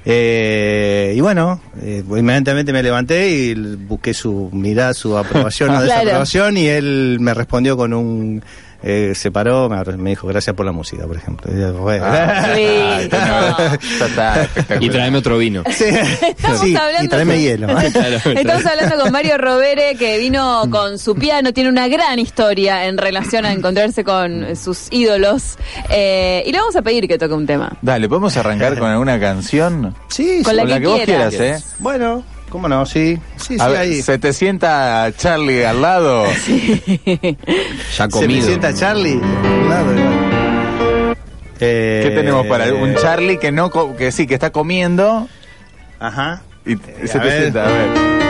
Eh, 0.05 1.15
y 1.17 1.21
bueno, 1.23 1.59
eh, 1.81 2.05
inmediatamente 2.07 2.71
me 2.71 2.83
levanté 2.83 3.31
y 3.31 3.55
busqué 3.55 4.13
su 4.13 4.51
mirada, 4.53 4.93
su 4.93 5.17
aprobación 5.17 5.71
o 5.71 5.73
Claro. 5.85 5.85
desaprobación 5.87 6.59
y 6.59 6.67
él 6.67 7.17
me 7.19 7.33
respondió 7.33 7.79
con 7.79 7.95
un... 7.95 8.45
eh, 8.83 9.13
se 9.15 9.31
paró, 9.31 9.69
me, 9.69 9.83
me 9.97 10.11
dijo 10.11 10.27
gracias 10.27 10.55
por 10.57 10.67
la 10.67 10.73
música, 10.73 11.07
por 11.07 11.17
ejemplo. 11.17 11.51
Y 11.55 11.61
yo, 11.61 11.73
bueno. 11.75 12.05
Ah, 12.07 12.47
Sí. 12.55 13.09
no. 13.11 14.81
Y 14.81 14.89
tráeme 14.91 15.19
otro 15.19 15.39
vino. 15.39 15.63
Sí, 15.71 15.85
Estamos 15.85 16.61
sí, 16.61 16.77
hablando 16.77 17.05
y 17.05 17.09
tráeme 17.09 17.35
con- 17.35 17.43
hielo. 17.43 17.67
Claro, 17.93 18.17
Estamos 18.17 18.67
hablando 18.67 18.99
con 19.03 19.13
Mario 19.13 19.39
Rovere, 19.39 19.97
que 19.97 20.19
vino 20.19 20.63
con 20.71 20.99
su 20.99 21.15
piano, 21.15 21.53
tiene 21.53 21.71
una 21.71 21.89
gran 21.89 22.19
historia 22.19 22.87
en 22.87 22.99
relación 22.99 23.45
a 23.47 23.53
encontrarse 23.53 24.05
con 24.05 24.57
sus 24.57 24.89
ídolos. 24.91 25.57
Eh, 25.91 26.43
y 26.47 26.53
le 26.53 26.59
vamos 26.59 26.77
a 26.77 26.83
pedir 26.83 27.07
que 27.09 27.19
toque 27.19 27.35
un 27.35 27.47
tema. 27.47 27.77
Dale, 27.83 28.09
¿podemos 28.09 28.37
arrancar 28.37 28.79
con 28.79 28.89
alguna 28.91 29.19
canción? 29.21 29.95
Sí, 30.09 30.43
Con 30.45 30.57
la 30.57 30.63
Con 30.63 30.71
la 30.71 30.81
que 30.81 30.87
vos 30.87 31.01
quieras. 31.03 31.35
quieras, 31.35 31.63
¿eh? 31.63 31.65
Bueno, 31.79 32.25
¿cómo 32.57 32.69
no? 32.71 32.87
Sí, 32.87 33.19
sí, 33.37 33.59
sí, 33.59 33.61
A 33.61 33.67
ahí. 33.67 34.01
se 34.01 34.17
te 34.19 34.33
sienta 34.33 35.13
Charlie 35.15 35.63
al 35.67 35.83
lado. 35.83 36.25
Ya 37.99 38.09
Se 38.11 38.27
me 38.29 38.41
sienta 38.41 38.73
Charlie. 38.73 39.21
Claro, 39.67 39.93
claro. 39.93 41.15
Eh, 41.61 42.01
¿Qué 42.03 42.11
tenemos 42.17 42.47
para 42.47 42.73
un 42.73 42.95
Charlie 42.95 43.39
que 43.39 43.53
no 43.53 43.69
co- 43.71 43.95
que 43.95 44.11
sí, 44.11 44.27
que 44.27 44.33
está 44.35 44.51
comiendo 44.51 45.29
Ajá. 46.01 46.41
y 46.65 46.73
Eh, 46.73 46.79
se 47.05 47.19
te 47.19 47.27
ver. 47.27 47.41
sienta, 47.41 47.65
a 47.67 47.71
ver. 47.71 48.26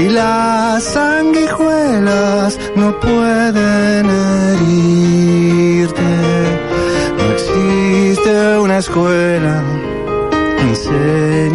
Si 0.00 0.08
las 0.08 0.82
sanguijuelas 0.82 2.58
no 2.74 2.98
pueden 3.00 4.06
herirte, 4.50 6.02
no 7.18 7.24
existe 7.34 8.58
una 8.60 8.78
escuela, 8.78 9.62
enseña 10.58 11.48
a 11.48 11.49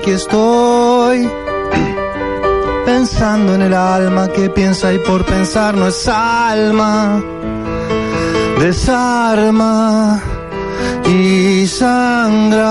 aquí 0.00 0.12
estoy. 0.12 1.28
Pensando 2.86 3.54
en 3.54 3.62
el 3.62 3.74
alma 3.74 4.28
que 4.28 4.48
piensa 4.50 4.92
y 4.92 4.98
por 4.98 5.24
pensar 5.24 5.76
no 5.76 5.88
es 5.88 6.08
alma. 6.08 7.22
Desarma 8.58 10.20
y 11.06 11.66
sangra. 11.66 12.70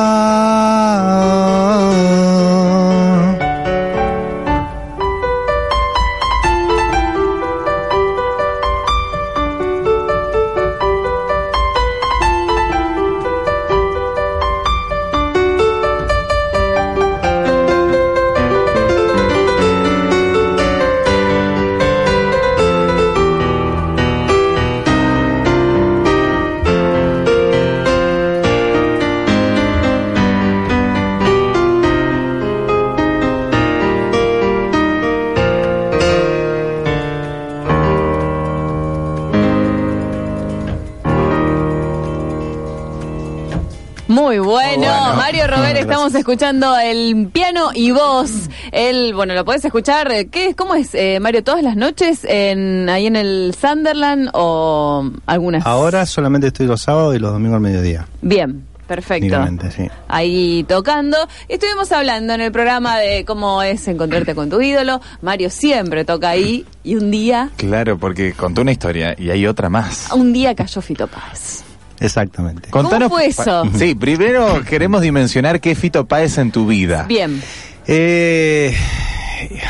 Muy 44.29 44.37
bueno, 44.37 44.77
Bueno. 44.83 45.15
Mario 45.15 45.47
Robert, 45.47 45.75
estamos 45.75 46.13
escuchando 46.13 46.77
el 46.77 47.29
piano 47.33 47.71
y 47.73 47.89
voz. 47.89 48.29
El, 48.71 49.15
bueno, 49.15 49.33
lo 49.33 49.43
podés 49.43 49.65
escuchar, 49.65 50.11
eh, 50.11 50.27
¿qué 50.27 50.49
es? 50.49 50.55
¿Cómo 50.55 50.75
es, 50.75 50.93
eh, 50.93 51.19
Mario? 51.19 51.43
¿Todas 51.43 51.63
las 51.63 51.75
noches 51.75 52.19
en, 52.25 52.87
ahí 52.89 53.07
en 53.07 53.15
el 53.15 53.55
Sunderland 53.59 54.29
o 54.33 55.09
algunas? 55.25 55.65
Ahora 55.65 56.05
solamente 56.05 56.45
estoy 56.45 56.67
los 56.67 56.79
sábados 56.79 57.15
y 57.15 57.17
los 57.19 57.31
domingos 57.31 57.55
al 57.55 57.61
mediodía. 57.61 58.05
Bien, 58.21 58.67
perfecto. 58.85 59.35
Sí. 59.75 59.87
Ahí 60.07 60.63
tocando. 60.67 61.17
Estuvimos 61.47 61.91
hablando 61.91 62.33
en 62.35 62.41
el 62.41 62.51
programa 62.51 62.99
de 62.99 63.25
cómo 63.25 63.63
es 63.63 63.87
encontrarte 63.87 64.35
con 64.35 64.51
tu 64.51 64.61
ídolo. 64.61 65.01
Mario 65.23 65.49
siempre 65.49 66.05
toca 66.05 66.29
ahí 66.29 66.67
y 66.83 66.97
un 66.97 67.09
día, 67.09 67.49
Claro, 67.57 67.97
porque 67.97 68.33
contó 68.33 68.61
una 68.61 68.73
historia 68.73 69.15
y 69.17 69.31
hay 69.31 69.47
otra 69.47 69.69
más. 69.69 70.11
un 70.13 70.33
día 70.33 70.53
cayó 70.53 70.81
Fito 70.83 71.07
Páez. 71.07 71.63
Exactamente. 71.99 72.69
¿Cómo 72.69 72.89
fue 73.09 73.27
eso? 73.27 73.63
Sí, 73.77 73.95
primero 73.95 74.61
queremos 74.67 75.01
dimensionar 75.01 75.59
qué 75.59 75.71
es 75.71 75.79
Fito 75.79 76.05
Páez 76.05 76.37
en 76.37 76.51
tu 76.51 76.65
vida. 76.65 77.03
Bien. 77.07 77.41
Eh, 77.87 78.75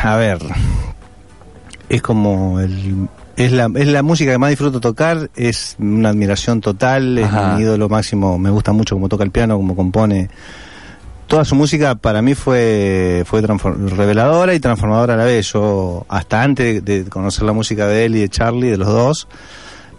a 0.03 0.15
ver, 0.17 0.39
es 1.87 2.01
como 2.01 2.59
el, 2.59 3.07
es 3.35 3.51
la, 3.51 3.69
es 3.75 3.87
la 3.87 4.03
música 4.03 4.31
que 4.31 4.37
más 4.37 4.49
disfruto 4.49 4.79
tocar, 4.79 5.29
es 5.35 5.75
una 5.79 6.09
admiración 6.09 6.61
total, 6.61 7.17
es 7.17 7.25
Ajá. 7.25 7.55
mi 7.55 7.63
ídolo 7.63 7.89
máximo, 7.89 8.37
me 8.37 8.49
gusta 8.49 8.73
mucho 8.73 8.95
cómo 8.95 9.09
toca 9.09 9.23
el 9.23 9.31
piano, 9.31 9.55
cómo 9.57 9.75
compone. 9.75 10.29
Toda 11.27 11.45
su 11.45 11.55
música 11.55 11.95
para 11.95 12.21
mí 12.21 12.33
fue, 12.35 13.23
fue 13.25 13.41
reveladora 13.41 14.53
y 14.55 14.59
transformadora 14.59 15.13
a 15.13 15.17
la 15.17 15.25
vez. 15.25 15.53
Yo, 15.53 16.05
hasta 16.09 16.41
antes 16.41 16.83
de, 16.83 17.03
de 17.03 17.09
conocer 17.09 17.43
la 17.43 17.53
música 17.53 17.87
de 17.87 18.05
él 18.05 18.15
y 18.15 18.19
de 18.21 18.29
Charlie, 18.29 18.71
de 18.71 18.77
los 18.77 18.87
dos, 18.87 19.27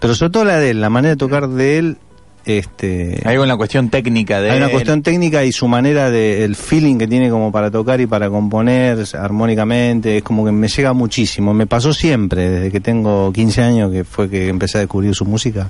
pero 0.00 0.14
sobre 0.14 0.30
todo 0.30 0.44
la 0.44 0.58
de 0.58 0.70
él, 0.70 0.80
la 0.80 0.90
manera 0.90 1.10
de 1.14 1.16
tocar 1.16 1.48
de 1.48 1.78
él, 1.78 1.98
este, 2.44 3.20
Hay 3.24 3.36
una 3.36 3.56
cuestión 3.56 3.90
técnica 3.90 4.40
de 4.40 4.50
hay 4.50 4.56
una 4.58 4.68
cuestión 4.70 5.02
técnica 5.02 5.44
y 5.44 5.52
su 5.52 5.68
manera 5.68 6.10
de, 6.10 6.44
el 6.44 6.56
feeling 6.56 6.96
que 6.98 7.06
tiene 7.06 7.30
como 7.30 7.52
para 7.52 7.70
tocar 7.70 8.00
y 8.00 8.06
para 8.06 8.28
componer 8.30 8.98
armónicamente, 9.18 10.16
es 10.18 10.22
como 10.22 10.44
que 10.44 10.52
me 10.52 10.68
llega 10.68 10.92
muchísimo. 10.92 11.54
Me 11.54 11.66
pasó 11.66 11.92
siempre, 11.92 12.48
desde 12.48 12.70
que 12.72 12.80
tengo 12.80 13.32
15 13.32 13.62
años, 13.62 13.92
que 13.92 14.04
fue 14.04 14.28
que 14.28 14.48
empecé 14.48 14.78
a 14.78 14.80
descubrir 14.80 15.14
su 15.14 15.24
música. 15.24 15.68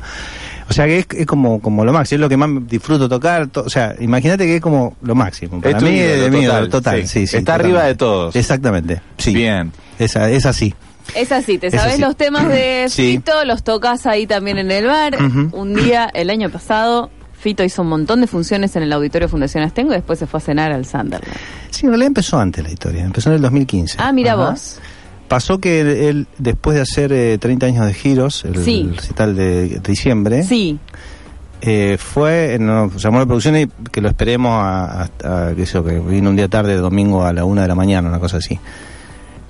O 0.69 0.73
sea 0.73 0.87
que 0.87 0.99
es, 1.00 1.07
es 1.17 1.27
como, 1.27 1.61
como 1.61 1.85
lo 1.85 1.93
máximo, 1.93 2.17
es 2.17 2.21
lo 2.21 2.29
que 2.29 2.37
más 2.37 2.49
disfruto 2.69 3.09
tocar. 3.09 3.49
to- 3.49 3.62
o 3.65 3.71
sea, 3.71 3.95
imagínate 3.99 4.47
que 4.47 4.57
es 4.57 4.61
como 4.62 4.97
lo 5.03 5.15
máximo. 5.17 5.61
Para 5.61 5.77
Es 5.79 5.83
mí 5.83 5.91
ídolo, 5.91 6.12
es 6.39 6.45
ídolo, 6.45 6.47
total, 6.47 6.69
total. 6.71 7.00
sí. 7.03 7.07
sí, 7.09 7.27
sí, 7.27 7.37
Está 7.39 7.55
totalmente. 7.55 7.67
arriba 7.79 7.85
de 7.89 7.95
todos. 7.97 8.37
Exactamente, 8.37 9.00
sí. 9.19 9.35
Bien. 9.35 9.73
Es 9.99 10.17
así. 10.47 10.73
Es 11.14 11.33
así, 11.33 11.59
te 11.59 11.69
Es 11.69 11.75
sabes 11.75 11.95
así. 11.95 12.02
los 12.02 12.17
temas 12.17 12.49
de 12.49 12.87
Sí. 12.88 13.17
Fito, 13.17 13.45
los 13.45 13.62
tocas 13.64 14.07
ahí 14.07 14.26
también 14.26 14.59
en 14.59 14.71
el 14.71 14.87
bar. 14.87 15.17
Un 15.52 15.75
día, 15.75 16.11
el 16.14 16.31
año 16.31 16.50
pasado, 16.50 17.11
Fito 17.38 17.64
hizo 17.64 17.83
un 17.83 17.88
montón 17.88 18.21
de 18.21 18.26
funciones 18.26 18.76
en 18.76 18.83
el 18.83 18.93
Auditorio 18.93 19.29
Fundación 19.29 19.64
Astengo 19.64 19.93
y 19.93 19.97
después 19.97 20.19
se 20.19 20.26
fue 20.26 20.38
a 20.38 20.40
cenar 20.40 20.73
al 20.73 20.85
Sunderland. 20.87 21.35
Sí, 21.71 21.87
en 21.87 21.90
realidad 21.90 22.09
empezó 22.09 22.38
antes 22.38 22.62
la 22.64 22.71
historia, 22.71 23.05
empezó 23.05 23.31
en 23.31 23.37
el 23.37 23.43
2015. 23.43 23.97
Ah, 23.99 24.12
mira 24.12 24.35
Ajá. 24.35 24.50
vos. 24.50 24.79
Pasó 25.29 25.59
que 25.59 25.81
él, 25.81 25.87
él, 25.88 26.26
después 26.38 26.75
de 26.76 26.83
hacer 26.83 27.12
eh, 27.12 27.38
30 27.38 27.67
años 27.67 27.87
de 27.87 27.95
giros, 27.95 28.45
el, 28.45 28.64
Sí. 28.64 28.81
el 28.90 28.97
recital 28.97 29.37
de, 29.37 29.69
de 29.69 29.79
diciembre, 29.81 30.43
Sí, 30.43 30.79
eh, 31.62 31.99
fue, 32.00 32.57
nos 32.59 33.00
llamó 33.02 33.19
la 33.21 33.26
producción 33.26 33.57
y 33.57 33.67
que 33.93 34.00
lo 34.00 34.09
esperemos 34.09 34.50
a, 34.52 35.02
a- 35.02 35.49
a- 35.50 35.55
qué 35.55 35.67
sé 35.67 35.75
yo, 35.75 35.85
que 35.85 35.99
vino 36.00 36.31
un 36.31 36.37
día 36.37 36.49
tarde, 36.49 36.75
domingo 36.76 37.25
a 37.25 37.33
la 37.33 37.45
una 37.45 37.62
de 37.62 37.69
la 37.69 37.75
mañana, 37.76 38.09
una 38.09 38.19
cosa 38.19 38.38
así. 38.38 38.59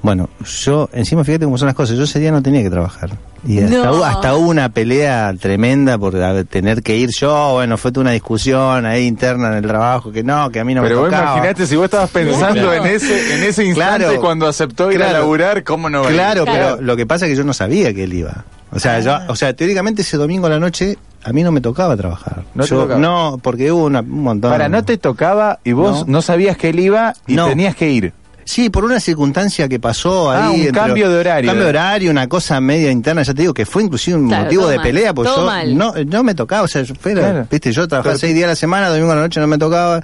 Bueno, 0.03 0.31
yo, 0.65 0.89
encima 0.95 1.25
fíjate 1.25 1.45
cómo 1.45 1.59
son 1.59 1.67
las 1.67 1.75
cosas, 1.75 1.97
yo 1.97 2.05
ese 2.05 2.19
día 2.19 2.33
no 2.33 2.43
tenía 2.43 2.63
que 2.63 2.71
trabajar. 2.71 3.11
Y 3.47 3.59
hasta, 3.63 3.77
No. 3.85 3.93
hubo, 3.97 4.05
hasta 4.05 4.35
hubo 4.35 4.49
una 4.49 4.69
pelea 4.71 5.33
tremenda 5.39 5.99
por 5.99 6.15
tener 6.47 6.83
que 6.83 6.97
ir 6.97 7.11
yo, 7.19 7.53
bueno, 7.55 7.77
fue 7.79 7.91
toda 7.93 8.03
una 8.03 8.11
discusión 8.13 8.85
ahí 8.87 9.07
interna 9.07 9.49
en 9.49 9.55
el 9.59 9.67
trabajo, 9.67 10.11
que 10.13 10.23
no, 10.23 10.51
que 10.51 10.61
a 10.61 10.65
mí 10.65 10.75
no 10.75 10.83
Pero 10.83 10.97
me 10.97 11.01
vos 11.03 11.11
tocaba. 11.11 11.33
imaginate 11.37 11.67
si 11.67 11.77
vos 11.77 11.85
estabas 11.87 12.11
pensando 12.11 12.55
Claro. 12.63 12.75
en 12.75 12.87
ese 12.87 13.35
en 13.35 13.43
ese 13.43 13.65
instante 13.65 14.05
Claro. 14.07 14.21
cuando 14.21 14.47
aceptó 14.47 14.91
ir 14.93 15.03
a 15.03 15.13
laburar, 15.13 15.65
¿cómo 15.65 15.89
no 15.91 16.01
va 16.03 16.09
a 16.09 16.11
ir? 16.11 16.17
Claro, 16.17 16.45
Claro. 16.45 16.77
pero 16.77 16.83
lo 16.83 16.97
que 16.97 17.07
pasa 17.07 17.27
es 17.27 17.33
que 17.33 17.37
yo 17.37 17.45
no 17.45 17.53
sabía 17.53 17.93
que 17.95 18.05
él 18.05 18.15
iba. 18.15 18.45
O 18.73 18.79
sea, 18.79 18.97
Ah. 18.97 19.01
yo, 19.01 19.33
o 19.33 19.37
sea, 19.37 19.53
teóricamente 19.55 20.03
ese 20.03 20.17
domingo 20.17 20.47
a 20.47 20.51
la 20.51 20.61
noche 20.61 20.97
a 21.25 21.33
mí 21.33 21.43
no 21.43 21.51
me 21.53 21.61
tocaba 21.61 21.97
trabajar. 21.97 22.45
¿No 22.55 22.65
te 22.65 22.71
Yo- 22.71 22.83
tocaba? 22.83 23.01
no, 23.01 23.39
porque 23.43 23.73
hubo 23.73 23.85
una- 23.85 24.01
un 24.01 24.23
montón. 24.23 24.51
Para, 24.51 24.69
no 24.69 24.83
te 24.85 24.97
tocaba 24.97 25.59
y 25.65 25.73
vos 25.73 26.07
no, 26.07 26.13
No. 26.15 26.23
sabías 26.23 26.57
que 26.57 26.71
él 26.71 26.81
iba 26.81 27.15
y 27.27 27.35
No. 27.35 27.47
tenías 27.49 27.75
que 27.77 27.91
ir. 27.91 28.13
Sí, 28.45 28.69
por 28.71 28.85
una 28.85 28.99
circunstancia 29.01 29.69
que 29.69 29.79
pasó 29.79 30.31
Ah, 30.31 30.49
ahí. 30.49 30.55
un 30.55 30.67
entre- 30.67 30.73
cambio 30.73 31.09
de 31.11 31.19
horario. 31.19 31.49
Cambio 31.49 31.65
de 31.65 31.71
horario, 31.71 32.11
una 32.11 32.29
cosa 32.29 32.61
media 32.61 32.91
interna, 32.91 33.23
ya 33.23 33.33
te 33.35 33.43
digo, 33.43 33.55
que 33.55 33.65
fue 33.67 33.83
inclusive 33.85 34.17
un 34.17 34.29
Claro, 34.29 34.45
motivo 34.45 34.67
de 34.69 34.77
mal, 34.77 34.87
pelea, 34.87 35.15
porque 35.15 35.29
todo 35.31 35.41
yo 35.43 35.47
mal. 35.47 35.77
no, 35.77 35.95
no 36.07 36.23
me 36.25 36.35
tocaba, 36.35 36.63
o 36.63 36.69
sea, 36.69 36.83
yo, 36.83 36.95
fuera, 36.95 37.21
Claro. 37.21 37.47
viste, 37.51 37.73
yo 37.73 37.87
trabajaba 37.87 38.17
seis 38.19 38.35
días 38.35 38.47
a 38.47 38.49
la 38.51 38.57
semana, 38.57 38.89
domingo 38.89 39.13
a 39.13 39.17
la 39.17 39.21
noche 39.23 39.39
no 39.41 39.47
me 39.47 39.59
tocaba, 39.59 40.01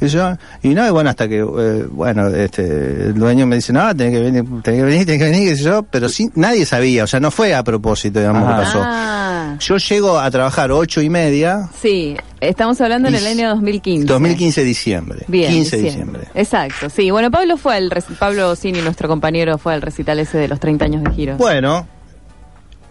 yo, 0.00 0.36
y 0.62 0.68
no, 0.74 0.86
y 0.86 0.90
bueno, 0.90 1.10
hasta 1.10 1.26
que, 1.28 1.38
eh, 1.38 1.86
bueno, 1.90 2.28
este, 2.28 2.62
el 2.62 3.14
dueño 3.14 3.46
me 3.46 3.56
dice, 3.56 3.72
no, 3.72 3.94
tenés 3.96 4.12
que 4.14 4.20
venir, 4.20 4.44
tenés 4.62 4.80
que 4.80 4.84
venir, 4.84 5.06
tenés 5.06 5.18
que 5.22 5.30
venir, 5.30 5.48
qué 5.48 5.56
sé 5.56 5.62
yo, 5.64 5.82
pero 5.84 6.08
sí, 6.08 6.28
nadie 6.34 6.66
sabía, 6.66 7.04
o 7.04 7.06
sea, 7.06 7.18
no 7.20 7.30
fue 7.30 7.54
a 7.54 7.62
propósito, 7.64 8.18
digamos, 8.20 8.42
Ajá. 8.42 8.56
que 8.56 8.62
pasó. 8.64 8.80
Ah, 8.84 9.56
Yo 9.60 9.76
llego 9.78 10.18
a 10.18 10.30
trabajar 10.30 10.70
ocho 10.70 11.00
y 11.00 11.08
media, 11.08 11.68
sí, 11.80 12.16
estamos 12.40 12.80
hablando 12.80 13.08
en 13.08 13.14
el 13.14 13.26
año 13.26 13.48
2015. 13.50 14.06
2015 14.06 14.64
diciembre, 14.64 15.24
Bien, 15.28 15.50
15 15.52 15.76
de 15.78 15.82
diciembre. 15.82 16.22
Exacto, 16.34 16.90
sí. 16.90 17.10
Bueno, 17.10 17.30
Pablo 17.30 17.56
fue 17.56 17.76
al 17.76 17.90
reci- 17.90 18.16
Pablo 18.18 18.54
Cini, 18.54 18.82
nuestro 18.82 19.08
compañero, 19.08 19.56
fue 19.56 19.72
al 19.74 19.80
recital 19.82 20.18
ese 20.18 20.36
de 20.38 20.48
los 20.48 20.60
30 20.60 20.84
años 20.84 21.04
de 21.04 21.10
giro. 21.12 21.36
Bueno, 21.36 21.86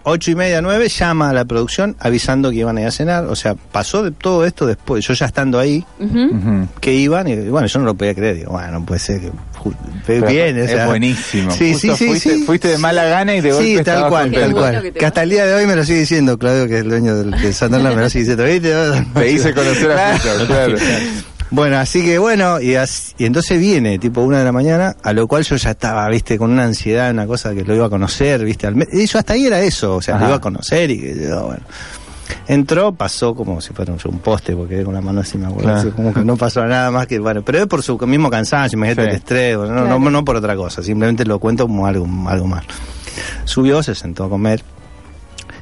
ocho 0.05 0.31
y 0.31 0.35
media, 0.35 0.61
nueve, 0.61 0.87
llama 0.87 1.29
a 1.29 1.33
la 1.33 1.45
producción 1.45 1.95
avisando 1.99 2.49
que 2.51 2.57
iban 2.57 2.77
a 2.77 2.81
ir 2.81 2.87
a 2.87 2.91
cenar. 2.91 3.25
O 3.25 3.35
sea, 3.35 3.55
pasó 3.55 4.03
de 4.03 4.11
todo 4.11 4.45
esto 4.45 4.65
después, 4.65 5.05
yo 5.05 5.13
ya 5.13 5.25
estando 5.25 5.59
ahí. 5.59 5.83
Ujú. 5.99 6.67
que 6.79 6.93
iban, 6.93 7.27
y 7.27 7.35
bueno, 7.49 7.67
yo 7.67 7.79
no 7.79 7.85
lo 7.85 7.95
podía 7.95 8.13
creer. 8.15 8.35
Digo, 8.37 8.51
bueno, 8.53 8.71
no 8.79 8.85
puede 8.85 8.99
ser 8.99 9.19
que 9.21 9.31
Pero 10.05 10.27
bien, 10.27 10.57
o 10.59 10.63
es 10.63 10.71
sea, 10.71 10.85
buenísimo. 10.87 11.51
Sí, 11.51 11.73
Justo 11.73 11.95
sí, 11.95 11.95
sí, 11.97 12.07
fuiste, 12.07 12.29
sí. 12.37 12.43
fuiste 12.43 12.67
de 12.69 12.77
mala 12.77 13.03
gana 13.05 13.35
y 13.35 13.41
de 13.41 13.51
golpe 13.51 13.77
Sí, 13.77 13.83
tal 13.83 14.09
cual, 14.09 14.31
tal 14.31 14.51
cual. 14.53 14.93
que 14.93 15.05
hasta 15.05 15.23
el 15.23 15.29
día 15.31 15.45
de 15.45 15.53
hoy 15.55 15.65
me 15.65 15.75
lo 15.75 15.83
sigue 15.83 15.99
diciendo, 15.99 16.37
Claudio, 16.37 16.67
que 16.67 16.75
es 16.75 16.81
el 16.81 16.89
dueño 16.89 17.15
del, 17.17 17.31
del 17.31 17.53
Sunderland, 17.53 17.95
me 17.95 18.01
lo 18.03 18.09
sigue 18.09 18.35
diciendo, 18.35 18.43
¿viste? 18.45 19.05
Te 19.19 19.31
hice 19.31 19.53
conocer 19.53 19.91
a 19.91 20.17
Fito, 20.17 20.45
claro. 20.47 20.75
Bueno, 21.55 21.77
así 21.77 22.03
que 22.03 22.17
bueno, 22.17 22.59
y, 22.59 22.75
as- 22.75 23.15
y 23.17 23.23
entonces 23.25 23.57
viene, 23.59 23.97
tipo 23.97 24.19
una 24.21 24.39
de 24.39 24.43
la 24.43 24.51
mañana, 24.51 24.97
a 25.01 25.13
lo 25.13 25.25
cual 25.25 25.43
yo 25.43 25.55
ya 25.55 25.69
estaba, 25.71 26.05
viste, 26.09 26.37
con 26.37 26.51
una 26.51 26.65
ansiedad, 26.65 27.09
una 27.11 27.25
cosa 27.27 27.53
que 27.55 27.63
lo 27.63 27.73
iba 27.73 27.85
a 27.85 27.89
conocer, 27.89 28.43
viste, 28.43 28.67
al 28.67 28.75
y 28.91 29.05
yo 29.05 29.19
hasta 29.19 29.33
ahí 29.33 29.45
era 29.45 29.61
eso, 29.61 29.95
o 29.95 30.01
sea, 30.01 30.15
Ajá. 30.15 30.23
lo 30.25 30.29
iba 30.31 30.37
a 30.37 30.41
conocer 30.41 30.91
y 30.91 30.99
que 30.99 31.15
yo, 31.29 31.45
bueno. 31.45 31.63
Entró, 32.47 32.93
pasó 32.93 33.33
como 33.35 33.61
si 33.61 33.71
fuera 33.71 33.93
un, 33.93 33.99
un 34.03 34.19
poste, 34.19 34.53
porque 34.53 34.83
con 34.83 34.95
la 34.95 34.99
mano 35.01 35.21
así, 35.21 35.37
me 35.37 35.45
acuerdo, 35.45 35.63
Claro. 35.63 35.79
así 35.79 35.89
como 35.91 36.13
que 36.13 36.25
no 36.25 36.35
pasó 36.35 36.65
nada 36.65 36.91
más 36.91 37.07
que, 37.07 37.19
bueno, 37.19 37.41
pero 37.43 37.59
es 37.59 37.67
por 37.67 37.81
su 37.83 37.97
mismo 37.99 38.29
cansancio, 38.29 38.75
imagínate 38.77 39.03
Sí. 39.03 39.09
el 39.11 39.15
estrés, 39.15 39.57
bueno, 39.57 39.73
no, 39.75 39.81
Claro. 39.85 39.99
no, 39.99 40.09
no 40.11 40.25
por 40.25 40.35
otra 40.35 40.57
cosa, 40.57 40.83
simplemente 40.83 41.23
lo 41.23 41.39
cuento 41.39 41.67
como 41.67 41.87
algo, 41.87 42.05
algo 42.27 42.47
más. 42.47 42.65
Subió, 43.45 43.81
se 43.81 43.95
sentó 43.95 44.25
a 44.25 44.29
comer, 44.29 44.61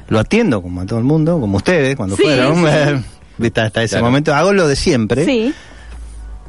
lo 0.08 0.18
atiendo 0.18 0.60
como 0.60 0.80
a 0.80 0.86
todo 0.86 0.98
el 0.98 1.04
mundo, 1.04 1.38
como 1.38 1.58
ustedes, 1.58 1.94
cuando 1.94 2.16
Sí, 2.16 2.22
fueron, 2.24 2.56
sí. 2.56 3.04
viste, 3.38 3.60
hasta 3.60 3.82
ese 3.84 3.92
Claro. 3.92 4.06
momento, 4.06 4.34
hago 4.34 4.52
lo 4.52 4.66
de 4.66 4.74
siempre 4.74 5.24
Sí. 5.24 5.54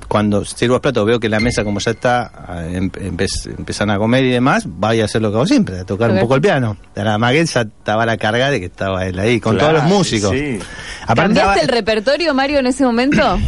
Cuando 0.08 0.46
sirvo 0.46 0.76
los 0.76 0.82
platos 0.82 1.06
veo 1.06 1.20
que 1.20 1.30
la 1.30 1.40
mesa 1.40 1.64
como 1.64 1.80
ya 1.80 1.92
está, 1.92 2.32
em- 2.70 2.90
empe- 2.92 3.28
empiezan 3.58 3.90
a 3.90 3.98
comer 3.98 4.24
y 4.26 4.30
demás, 4.32 4.64
vaya 4.68 5.04
a 5.04 5.06
hacer 5.06 5.22
lo 5.22 5.30
que 5.32 5.36
hago 5.38 5.48
siempre, 5.48 5.80
a 5.80 5.84
tocar 5.86 6.12
un 6.12 6.20
poco 6.20 6.36
el 6.36 6.42
piano. 6.42 6.78
La 6.96 7.18
maguesa 7.18 7.62
estaba 7.62 8.06
la 8.06 8.18
carga 8.18 8.50
de 8.50 8.60
que 8.60 8.66
estaba 8.68 9.06
él 9.06 9.18
ahí, 9.20 9.40
con 9.40 9.56
Claro, 9.58 9.78
todos 9.78 9.84
los 9.90 9.92
músicos. 9.98 10.32
sí. 10.32 10.60
¿Cambiaste 11.08 11.34
estaba- 11.34 11.56
el 11.56 11.68
repertorio, 11.68 12.34
Mario, 12.34 12.60
en 12.60 12.68
ese 12.68 12.84
momento? 12.84 13.40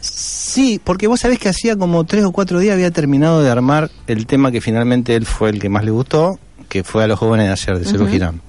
Sí, 0.00 0.80
porque 0.82 1.06
vos 1.06 1.20
sabés 1.20 1.38
que 1.38 1.48
hacía 1.48 1.76
como 1.76 2.04
tres 2.04 2.24
o 2.24 2.32
cuatro 2.32 2.58
días 2.60 2.74
había 2.74 2.90
terminado 2.90 3.42
de 3.42 3.50
armar 3.50 3.90
el 4.06 4.26
tema 4.26 4.52
que 4.52 4.60
finalmente 4.60 5.14
él 5.16 5.26
fue 5.26 5.50
el 5.50 5.58
que 5.58 5.68
más 5.68 5.84
le 5.84 5.90
gustó, 5.90 6.38
que 6.68 6.84
fue 6.84 7.04
a 7.04 7.06
los 7.06 7.18
jóvenes 7.18 7.46
de 7.46 7.52
ayer, 7.52 7.78
de 7.78 7.84
Cero 7.90 8.04
Ujú. 8.04 8.12
Girán. 8.12 8.40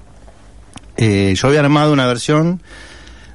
Eh, 0.97 1.33
yo 1.35 1.47
había 1.47 1.59
armado 1.61 1.93
una 1.93 2.05
versión 2.07 2.61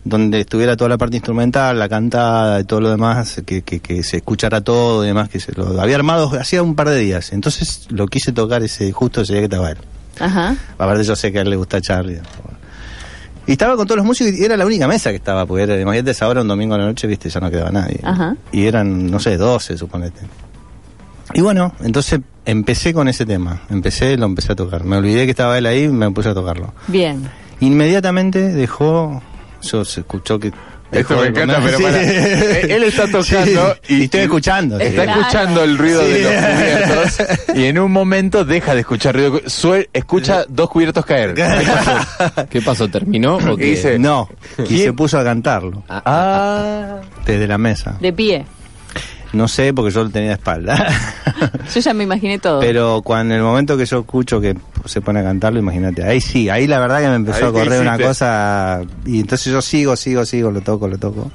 donde 0.05 0.41
estuviera 0.41 0.77
toda 0.77 0.91
la 0.91 0.99
parte 0.99 1.17
instrumental, 1.17 1.79
la 1.79 1.89
cantada 1.89 2.61
y 2.61 2.65
todo 2.65 2.81
lo 2.81 2.91
demás, 2.91 3.41
que, 3.47 3.63
que, 3.63 3.81
que 3.81 4.03
se 4.03 4.19
escuchara 4.19 4.61
todo 4.61 5.05
y 5.05 5.09
demás, 5.09 5.29
que 5.29 5.39
se 5.39 5.53
lo 5.53 5.81
había 5.81 5.97
armado 5.97 6.31
hacía 6.39 6.63
un 6.63 6.75
par 6.75 6.89
de 6.89 6.99
días. 6.99 7.33
Entonces 7.33 7.87
lo 7.91 8.07
quise 8.07 8.33
tocar 8.33 8.63
ese 8.63 8.93
justo 8.93 9.21
ese 9.21 9.35
día 9.35 9.43
que 9.43 9.47
estaba 9.47 9.71
él. 9.71 9.79
Ajá. 10.19 10.57
Aparte 10.79 11.05
yo 11.05 11.17
sé 11.17 11.33
que 11.33 11.39
a 11.39 11.43
él 11.43 11.51
le 11.51 11.57
gusta 11.57 11.81
Charlie. 11.81 12.21
Y 13.47 13.53
estaba 13.53 13.77
con 13.77 13.87
todos 13.87 13.97
los 13.97 14.07
músicos 14.07 14.35
y 14.35 14.45
era 14.45 14.57
la 14.57 14.65
única 14.65 14.87
mesa 14.87 15.11
que 15.11 15.17
estaba, 15.17 15.47
porque 15.47 15.65
era, 15.65 15.81
imagínate 15.81 16.13
esa 16.13 16.29
hora 16.29 16.43
un 16.43 16.49
domingo 16.49 16.75
a 16.75 16.79
la 16.79 16.87
noche, 16.87 17.07
viste, 17.09 17.29
ya 17.29 17.41
no 17.41 17.51
quedaba 17.51 17.71
nadie. 17.71 18.01
Ajá. 18.03 18.37
Y 18.53 18.67
eran, 18.67 19.11
no 19.11 19.19
sé, 19.19 19.37
12, 19.37 19.77
suponete. 19.77 20.21
Y 21.35 21.41
bueno, 21.41 21.75
entonces 21.81 22.21
empecé 22.45 22.93
con 22.93 23.09
ese 23.09 23.27
tema, 23.27 23.63
empecé, 23.71 24.17
lo 24.17 24.27
empecé 24.27 24.53
a 24.53 24.57
tocar. 24.57 24.85
Me 24.85 24.97
olvidé 24.97 25.25
que 25.25 25.31
estaba 25.31 25.59
él 25.59 25.67
ahí 25.67 25.85
y 25.85 25.89
me 25.89 26.11
puse 26.11 26.29
a 26.29 26.35
tocarlo. 26.35 26.73
Bien. 26.89 27.29
Inmediatamente 27.61 28.53
dejó, 28.53 29.23
yo 29.63 29.85
se 29.85 30.01
escuchó 30.01 30.39
que... 30.39 30.53
Esto 30.93 31.17
me 31.17 31.23
de 31.23 31.29
encanta, 31.29 31.59
pero 31.65 31.79
Sí. 31.79 31.83
pará. 31.85 32.03
Eh, 32.03 32.67
Él 32.69 32.83
está 32.83 33.07
tocando 33.11 33.75
Sí, 33.83 33.95
y- 33.95 34.01
y 34.01 34.05
estoy 34.05 34.21
escuchando. 34.21 34.79
Está 34.79 35.05
Claro. 35.05 35.21
escuchando 35.23 35.65
el 35.65 35.79
ruido 35.79 36.03
de 36.07 36.17
Sí. 36.17 36.23
los 36.23 36.33
cubiertos 36.35 37.23
y 37.57 37.65
en 37.65 37.79
un 37.79 37.91
momento 37.93 38.45
deja 38.45 38.75
de 38.75 38.81
escuchar 38.81 39.15
ruido. 39.15 39.41
Sue- 39.47 39.89
escucha 39.95 40.45
dos 40.51 40.69
cubiertos 40.69 41.07
caer. 41.07 41.33
¿Qué 42.51 42.61
pasó? 42.61 42.89
¿Terminó 42.89 43.37
o 43.37 43.53
Y 43.55 43.57
qué? 43.57 43.65
dice- 43.65 43.99
No, 43.99 44.29
y 44.59 44.63
¿Quién? 44.65 44.81
se 44.83 44.93
puso 44.93 45.19
a 45.19 45.25
cantarlo 45.25 45.83
Ah, 45.89 47.01
desde 47.25 47.47
la 47.47 47.57
mesa. 47.57 47.97
De 47.99 48.13
pie. 48.13 48.45
No 49.33 49.49
sé, 49.49 49.73
porque 49.73 49.91
yo 49.91 50.05
lo 50.05 50.11
tenía 50.11 50.29
de 50.31 50.35
espalda. 50.35 50.87
Yo 51.75 51.81
ya 51.81 51.95
me 51.95 52.05
imaginé 52.05 52.39
todo. 52.39 52.61
Pero 52.61 53.01
cuando 53.03 53.35
en 53.35 53.41
el 53.41 53.45
momento 53.47 53.77
que 53.77 53.85
yo 53.87 54.01
escucho 54.01 54.41
que 54.41 54.55
se 54.85 55.01
pone 55.01 55.21
a 55.21 55.23
cantarlo, 55.25 55.59
imagínate, 55.59 56.05
ahí 56.05 56.21
sí, 56.21 56.49
ahí 56.51 56.67
la 56.67 56.79
verdad 56.79 57.01
que 57.01 57.09
me 57.09 57.15
empezó 57.17 57.47
Ahí 57.47 57.51
a 57.51 57.53
correr 57.53 57.81
una 57.81 57.99
cosa 57.99 58.83
y 59.07 59.21
entonces 59.21 59.53
yo 59.53 59.61
sigo, 59.63 59.97
sigo, 59.97 60.25
sigo, 60.25 60.51
lo 60.51 60.61
toco, 60.61 60.87
lo 60.87 60.99
toco. 60.99 61.33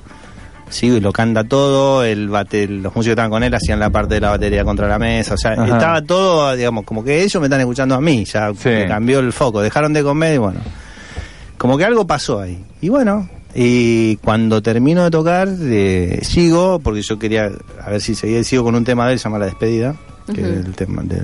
Sigo 0.69 0.95
y 0.97 0.99
lo 1.01 1.11
canta 1.11 1.43
todo, 1.43 2.03
el 2.03 2.29
bate, 2.29 2.67
los 2.67 2.93
músicos 2.95 3.05
que 3.05 3.09
estaban 3.11 3.31
con 3.31 3.43
él 3.43 3.53
hacían 3.53 3.79
la 3.79 3.89
parte 3.89 4.15
de 4.15 4.21
la 4.21 4.29
batería 4.29 4.63
contra 4.63 4.87
la 4.87 4.99
mesa, 4.99 5.33
o 5.33 5.37
sea, 5.37 5.53
Ajá. 5.53 5.65
estaba 5.65 6.01
todo, 6.01 6.55
digamos, 6.55 6.83
como 6.85 7.03
que 7.03 7.23
ellos 7.23 7.39
me 7.41 7.47
están 7.47 7.61
escuchando 7.61 7.95
a 7.95 8.01
mí, 8.01 8.23
ya 8.25 8.51
Sí. 8.53 8.69
cambió 8.87 9.19
el 9.19 9.33
foco, 9.33 9.61
dejaron 9.61 9.93
de 9.93 10.03
comer 10.03 10.35
y 10.35 10.37
bueno, 10.37 10.59
como 11.57 11.77
que 11.77 11.85
algo 11.85 12.05
pasó 12.05 12.39
ahí. 12.41 12.63
Y 12.81 12.89
bueno, 12.89 13.27
y 13.55 14.17
cuando 14.17 14.61
termino 14.61 15.03
de 15.03 15.11
tocar, 15.11 15.47
eh, 15.59 16.19
sigo, 16.23 16.79
porque 16.79 17.01
yo 17.01 17.17
quería, 17.17 17.49
a 17.83 17.89
ver 17.89 18.01
si 18.01 18.13
seguía, 18.15 18.43
sigo 18.43 18.63
con 18.63 18.75
un 18.75 18.83
tema 18.83 19.07
de 19.07 19.13
él, 19.13 19.19
se 19.19 19.23
llama 19.25 19.39
La 19.39 19.45
Despedida, 19.45 19.95
que 20.33 20.41
es 20.41 20.47
el 20.65 20.75
tema 20.75 21.01
de... 21.03 21.21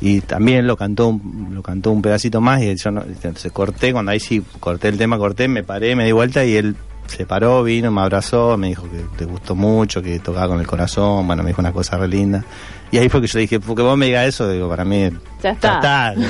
Y 0.00 0.20
también 0.20 0.66
lo 0.68 0.76
cantó, 0.76 1.08
un- 1.08 1.50
lo 1.52 1.62
cantó 1.62 1.90
un 1.90 2.00
pedacito 2.02 2.40
más 2.40 2.62
y 2.62 2.74
yo 2.76 2.90
no, 2.92 3.02
entonces 3.02 3.50
corté, 3.50 3.92
cuando 3.92 4.12
ahí 4.12 4.20
sí 4.20 4.42
corté 4.60 4.88
el 4.88 4.96
tema, 4.96 5.18
corté, 5.18 5.48
me 5.48 5.64
paré, 5.64 5.96
me 5.96 6.04
di 6.04 6.12
vuelta 6.12 6.44
y 6.44 6.54
él 6.56 6.76
se 7.08 7.26
paró, 7.26 7.64
vino, 7.64 7.90
me 7.90 8.00
abrazó, 8.02 8.56
me 8.56 8.68
dijo 8.68 8.84
que 8.88 9.04
le 9.24 9.30
gustó 9.30 9.56
mucho, 9.56 10.00
que 10.00 10.20
tocaba 10.20 10.46
con 10.48 10.60
el 10.60 10.66
corazón, 10.68 11.26
bueno, 11.26 11.42
me 11.42 11.48
dijo 11.48 11.60
una 11.60 11.72
cosa 11.72 11.98
re 11.98 12.06
linda. 12.06 12.44
Y 12.92 12.98
ahí 12.98 13.08
fue 13.08 13.20
que 13.20 13.26
yo 13.26 13.38
dije, 13.40 13.58
porque 13.58 13.82
vos 13.82 13.98
me 13.98 14.06
digas 14.06 14.28
eso, 14.28 14.48
digo, 14.48 14.68
para 14.68 14.84
mí 14.84 15.10
Ya 15.42 15.50
está. 15.50 16.14
¿no? 16.16 16.26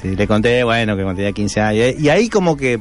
Sí, 0.00 0.14
le 0.14 0.26
conté, 0.28 0.62
bueno, 0.62 0.96
que 0.96 1.02
cuando 1.02 1.16
tenía 1.18 1.32
15 1.32 1.60
años. 1.60 1.94
Y 1.98 2.08
ahí 2.08 2.28
como 2.28 2.56
que, 2.56 2.74
eh, 2.74 2.80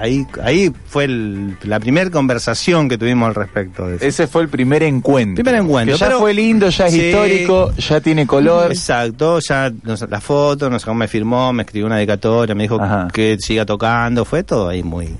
ahí, 0.00 0.26
ahí 0.42 0.72
fue 0.86 1.04
el- 1.04 1.56
la 1.62 1.78
primera 1.78 2.10
conversación 2.10 2.88
que 2.88 2.98
tuvimos 2.98 3.28
al 3.28 3.34
respecto 3.36 3.86
de 3.86 3.96
eso. 3.96 4.04
ese 4.04 4.26
fue 4.26 4.42
el 4.42 4.48
primer 4.48 4.82
encuentro. 4.82 5.44
Primer 5.44 5.60
encuentro, 5.62 5.94
Que 5.94 6.00
ya 6.00 6.06
pero- 6.06 6.18
fue 6.18 6.34
lindo, 6.34 6.68
ya 6.68 6.86
es 6.86 6.92
Sí. 6.92 7.00
histórico, 7.06 7.72
ya 7.76 8.00
tiene 8.00 8.26
color. 8.26 8.72
Exacto, 8.72 9.38
ya 9.38 9.72
nos- 9.84 10.08
la 10.10 10.20
foto, 10.20 10.68
nos, 10.68 10.84
me 10.88 11.06
firmó, 11.08 11.52
me 11.52 11.62
escribió 11.62 11.86
una 11.86 11.96
dedicatoria, 11.96 12.54
me 12.54 12.64
dijo 12.64 12.80
Ajá. 12.82 13.08
que 13.12 13.36
siga 13.38 13.64
tocando, 13.64 14.24
fue 14.24 14.42
todo 14.42 14.68
ahí 14.68 14.82
muy... 14.82 15.14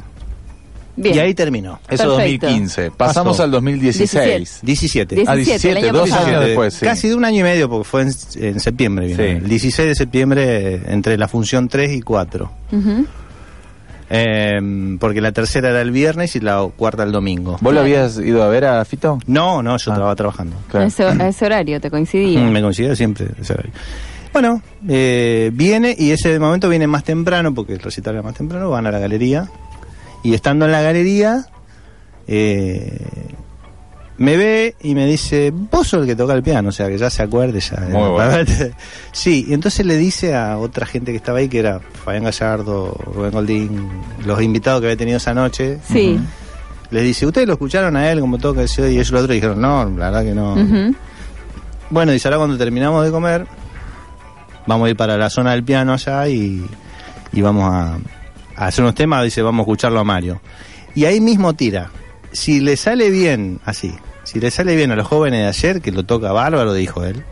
Bien. 0.96 1.14
Y 1.14 1.18
ahí 1.18 1.35
terminó. 1.35 1.78
Eso 1.88 2.16
Perfecto. 2.16 2.46
2015. 2.46 2.90
Pasamos 2.92 3.32
Pasó. 3.35 3.42
al 3.44 3.50
2016. 3.50 4.61
17. 4.62 5.16
Dieci- 5.16 5.24
Ah, 5.28 5.35
17, 5.37 5.68
el 5.68 5.74
17, 5.74 5.88
año 5.90 5.92
dos 5.92 6.12
años 6.12 6.44
después. 6.44 6.74
sí. 6.74 6.87
Casi 6.87 7.09
de 7.09 7.14
un 7.14 7.24
año 7.24 7.40
y 7.40 7.42
medio, 7.42 7.68
porque 7.68 7.85
fue 7.85 8.02
en, 8.02 8.11
en 8.37 8.61
septiembre. 8.61 9.14
Sí. 9.14 9.22
El 9.22 9.48
16 9.48 9.88
de 9.88 9.94
septiembre, 9.94 10.80
entre 10.88 11.16
la 11.18 11.28
función 11.28 11.68
3 11.68 11.92
y 11.92 12.00
4. 12.00 12.50
Ujú. 12.72 13.06
Eh, 14.09 14.96
porque 15.00 15.20
la 15.20 15.32
tercera 15.32 15.70
era 15.70 15.80
el 15.82 15.90
viernes 15.90 16.37
y 16.37 16.40
la 16.40 16.66
cuarta 16.76 17.02
el 17.02 17.11
domingo. 17.12 17.56
¿Vos 17.61 17.74
lo 17.74 17.80
habías 17.80 18.18
ido 18.18 18.42
a 18.44 18.48
ver 18.48 18.64
a 18.64 18.85
Fito? 18.85 19.18
No, 19.26 19.62
no, 19.62 19.76
yo 19.78 19.90
Ah. 19.90 19.94
estaba 19.94 20.14
trabajando. 20.16 20.56
A, 20.56 20.70
Claro. 20.70 20.87
ese, 20.87 21.02
a 21.04 21.28
ese 21.28 21.44
horario 21.44 21.80
te 21.80 21.90
coincidía. 21.90 22.40
Mm, 22.40 22.50
Me 22.52 22.62
considero 22.62 22.94
siempre 22.94 23.26
ese 23.40 23.52
horario. 23.54 23.72
Bueno, 24.32 24.62
eh, 24.88 25.50
viene 25.52 25.96
y 25.98 26.11
ese 26.11 26.38
momento 26.38 26.68
viene 26.68 26.87
más 26.87 27.02
temprano, 27.04 27.52
porque 27.54 27.72
el 27.72 27.78
recital 27.80 28.14
era 28.14 28.22
más 28.22 28.35
temprano, 28.35 28.70
van 28.70 28.87
a 28.87 28.92
la 28.92 28.98
galería. 28.98 29.48
Y 30.26 30.34
estando 30.34 30.64
en 30.66 30.72
la 30.72 30.82
galería, 30.82 31.46
eh, 32.26 32.98
me 34.18 34.36
ve 34.36 34.74
y 34.82 34.94
me 34.94 35.06
dice, 35.06 35.52
vos 35.52 35.88
sos 35.88 36.00
el 36.00 36.06
que 36.06 36.16
toca 36.16 36.32
el 36.32 36.42
piano, 36.42 36.70
o 36.70 36.72
sea, 36.72 36.88
que 36.88 36.96
ya 36.98 37.10
se 37.10 37.22
acuerde 37.22 37.60
ya. 37.60 37.78
Muy 37.90 38.08
bueno. 38.10 38.32
Sí, 39.12 39.46
y 39.48 39.54
entonces 39.54 39.84
le 39.86 39.96
dice 39.96 40.34
a 40.34 40.58
otra 40.58 40.84
gente 40.86 41.12
que 41.12 41.18
estaba 41.18 41.38
ahí, 41.38 41.48
que 41.48 41.58
era 41.60 41.80
Fabián 42.04 42.24
Gallardo, 42.24 42.96
Rubén 43.14 43.30
Goldín, 43.32 43.88
los 44.24 44.40
invitados 44.42 44.80
que 44.80 44.86
había 44.88 44.96
tenido 44.96 45.18
esa 45.18 45.32
noche, 45.34 45.78
Sí. 45.88 46.18
les 46.90 47.04
dice, 47.04 47.26
¿ustedes 47.26 47.46
lo 47.46 47.52
escucharon 47.54 47.94
a 47.96 48.10
él 48.10 48.20
como 48.20 48.38
toca? 48.38 48.62
Y 48.62 48.64
ellos 48.82 49.10
los 49.12 49.22
otros 49.22 49.34
dijeron, 49.34 49.60
no, 49.60 49.84
la 49.90 50.10
verdad 50.10 50.24
que 50.24 50.34
no. 50.34 50.56
Bueno, 51.90 52.10
dice, 52.12 52.26
ahora 52.28 52.38
cuando 52.38 52.58
terminamos 52.58 53.04
de 53.04 53.10
comer, 53.12 53.46
vamos 54.66 54.86
a 54.86 54.90
ir 54.90 54.96
para 54.96 55.16
la 55.16 55.30
zona 55.30 55.52
del 55.52 55.62
piano 55.62 55.92
allá 55.92 56.26
y, 56.26 56.64
y 57.32 57.40
vamos 57.42 57.64
a, 57.72 57.96
a 58.57 58.66
hacer 58.66 58.83
unos 58.83 58.95
temas, 58.95 59.23
dice, 59.25 59.42
vamos 59.42 59.61
a 59.61 59.62
escucharlo 59.64 60.01
a 60.01 60.05
Mario. 60.05 60.40
Y 60.95 61.05
ahí 61.05 61.21
mismo 61.21 61.55
tira. 61.55 61.90
Si 62.33 62.61
le 62.61 62.77
sale 62.77 63.11
bien, 63.11 63.61
así, 63.64 63.95
si 64.25 64.40
le 64.40 64.51
sale 64.51 64.75
bien 64.77 64.90
a 64.90 64.97
los 64.97 65.07
jóvenes 65.07 65.40
de 65.40 65.47
ayer, 65.47 65.81
que 65.81 65.92
lo 65.92 66.05
toca 66.05 66.33
bárbaro, 66.33 66.75
dijo 66.75 67.05
él, 67.05 67.23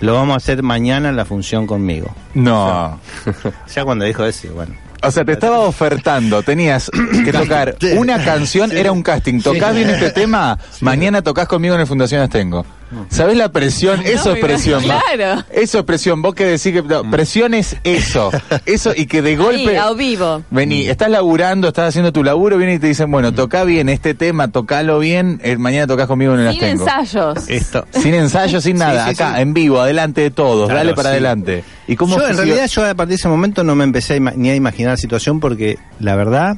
lo 0.00 0.14
vamos 0.14 0.34
a 0.34 0.36
hacer 0.36 0.62
mañana 0.62 1.08
en 1.08 1.16
la 1.16 1.24
función 1.24 1.66
conmigo. 1.66 2.14
No. 2.34 3.00
Ya 3.74 3.84
cuando 3.84 4.04
dijo 4.04 4.24
eso, 4.24 4.52
bueno. 4.54 4.74
O 5.02 5.10
sea, 5.10 5.24
te 5.24 5.32
estaba 5.32 5.58
ofertando, 5.60 6.42
tenías 6.42 6.90
que 7.24 7.32
tocar 7.32 7.76
una 7.98 8.24
canción, 8.24 8.72
era 8.72 8.90
un 8.90 9.02
casting. 9.02 9.40
¿Tocás 9.40 9.74
bien 9.74 9.90
este 9.90 10.10
tema? 10.12 10.58
Mañana 10.80 11.20
tocas 11.20 11.46
conmigo 11.46 11.74
en 11.74 11.82
el 11.82 11.86
Fundación 11.86 12.22
Astengo. 12.22 12.64
¿Sabés 13.08 13.36
la 13.36 13.50
presión? 13.50 14.00
Eso 14.04 14.30
No, 14.30 14.34
es 14.36 14.40
presión. 14.40 14.82
claro. 14.82 15.44
Eso 15.50 15.78
es 15.80 15.84
presión. 15.84 16.22
Vos 16.22 16.34
que 16.34 16.44
decís 16.44 16.72
que 16.72 16.82
no, 16.82 17.10
presión 17.10 17.54
es 17.54 17.76
eso. 17.84 18.30
Eso 18.66 18.92
y 18.96 19.06
que 19.06 19.20
de 19.22 19.36
golpe. 19.36 19.76
A 19.78 19.92
vivo. 19.92 20.42
Vení, 20.50 20.86
estás 20.86 21.10
laburando, 21.10 21.68
estás 21.68 21.88
haciendo 21.88 22.12
tu 22.12 22.22
laburo, 22.22 22.56
vienen 22.56 22.76
y 22.76 22.78
te 22.78 22.86
dicen, 22.86 23.10
bueno, 23.10 23.32
toca 23.32 23.64
bien 23.64 23.88
este 23.88 24.14
tema, 24.14 24.48
tocalo 24.48 24.98
bien, 24.98 25.40
eh, 25.42 25.56
mañana 25.56 25.86
tocas 25.86 26.06
conmigo 26.06 26.34
en 26.34 26.40
el 26.40 26.54
Sin 26.54 26.64
ensayos. 26.64 27.48
Esto. 27.48 27.86
Sin 27.90 28.14
ensayo, 28.14 28.60
sin 28.60 28.76
nada, 28.78 29.08
Sí, 29.08 29.14
sí, 29.16 29.22
acá, 29.22 29.34
sí. 29.36 29.42
en 29.42 29.54
vivo, 29.54 29.80
adelante 29.80 30.20
de 30.20 30.30
todos, 30.30 30.66
Claro, 30.68 30.78
dale 30.78 30.94
para 30.94 31.08
sí. 31.10 31.12
adelante. 31.14 31.64
¿Y 31.88 31.96
cómo 31.96 32.16
yo, 32.18 32.28
en 32.28 32.36
realidad, 32.36 32.66
yo 32.68 32.84
a 32.84 32.94
partir 32.94 33.10
de 33.10 33.14
ese 33.16 33.28
momento 33.28 33.64
no 33.64 33.74
me 33.74 33.84
empecé 33.84 34.16
a 34.16 34.20
ni 34.20 34.50
a 34.50 34.54
imaginar 34.54 34.92
la 34.92 34.96
situación 34.96 35.40
porque, 35.40 35.78
la 36.00 36.14
verdad, 36.16 36.56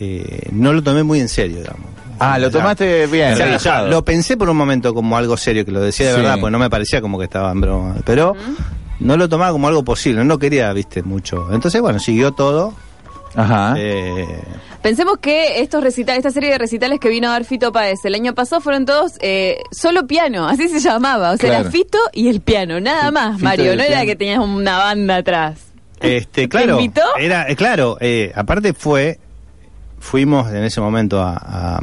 eh, 0.00 0.48
no 0.52 0.72
lo 0.72 0.82
tomé 0.82 1.02
muy 1.02 1.20
en 1.20 1.28
serio, 1.28 1.58
digamos. 1.58 1.86
Ah, 2.18 2.38
lo 2.38 2.50
tomaste 2.50 3.06
bien, 3.06 3.32
o 3.32 3.36
sea, 3.36 3.46
relajado. 3.46 3.88
lo 3.88 4.04
pensé 4.04 4.36
por 4.36 4.48
un 4.48 4.56
momento 4.56 4.94
como 4.94 5.16
algo 5.16 5.36
serio, 5.36 5.64
que 5.64 5.72
lo 5.72 5.80
decía 5.80 6.06
de 6.08 6.14
Sí. 6.14 6.20
verdad, 6.20 6.38
pues 6.40 6.52
no 6.52 6.58
me 6.58 6.70
parecía 6.70 7.00
como 7.00 7.18
que 7.18 7.24
estaba 7.24 7.50
en 7.52 7.60
broma. 7.60 7.96
Pero 8.04 8.34
no 9.00 9.16
lo 9.16 9.28
tomaba 9.28 9.52
como 9.52 9.68
algo 9.68 9.82
posible, 9.84 10.24
no 10.24 10.38
quería, 10.38 10.72
viste, 10.72 11.02
mucho. 11.02 11.48
Entonces, 11.52 11.80
bueno, 11.80 11.98
siguió 11.98 12.32
todo. 12.32 12.74
Ajá. 13.34 13.74
eh, 13.78 14.26
Pensemos 14.82 15.16
que 15.18 15.60
estos 15.60 15.82
recitales, 15.82 16.18
esta 16.18 16.30
serie 16.32 16.50
de 16.50 16.58
recitales 16.58 16.98
que 17.00 17.08
vino 17.08 17.28
a 17.28 17.32
dar 17.32 17.44
Fito 17.44 17.72
Páez 17.72 18.00
el 18.04 18.14
año 18.14 18.34
pasado 18.34 18.60
fueron 18.60 18.84
todos 18.84 19.12
eh, 19.20 19.58
solo 19.70 20.06
piano, 20.06 20.46
así 20.48 20.68
se 20.68 20.80
llamaba. 20.80 21.30
O 21.30 21.36
sea, 21.36 21.48
Claro. 21.48 21.62
era 21.62 21.70
Fito 21.70 21.98
y 22.12 22.28
el 22.28 22.40
piano, 22.42 22.78
nada 22.80 23.10
más, 23.10 23.36
Fito 23.36 23.44
Mario. 23.44 23.76
No 23.76 23.82
era 23.84 24.04
que 24.04 24.16
tenías 24.16 24.38
una 24.40 24.76
banda 24.78 25.16
atrás. 25.16 25.58
este, 26.00 26.42
¿Te 26.42 26.48
claro, 26.48 26.78
invitó? 26.80 27.00
era, 27.18 27.48
eh, 27.48 27.56
claro, 27.56 27.96
eh, 28.00 28.32
aparte 28.34 28.74
fue, 28.74 29.18
fuimos 30.02 30.50
en 30.52 30.64
ese 30.64 30.80
momento 30.80 31.22
a, 31.22 31.36
a, 31.36 31.80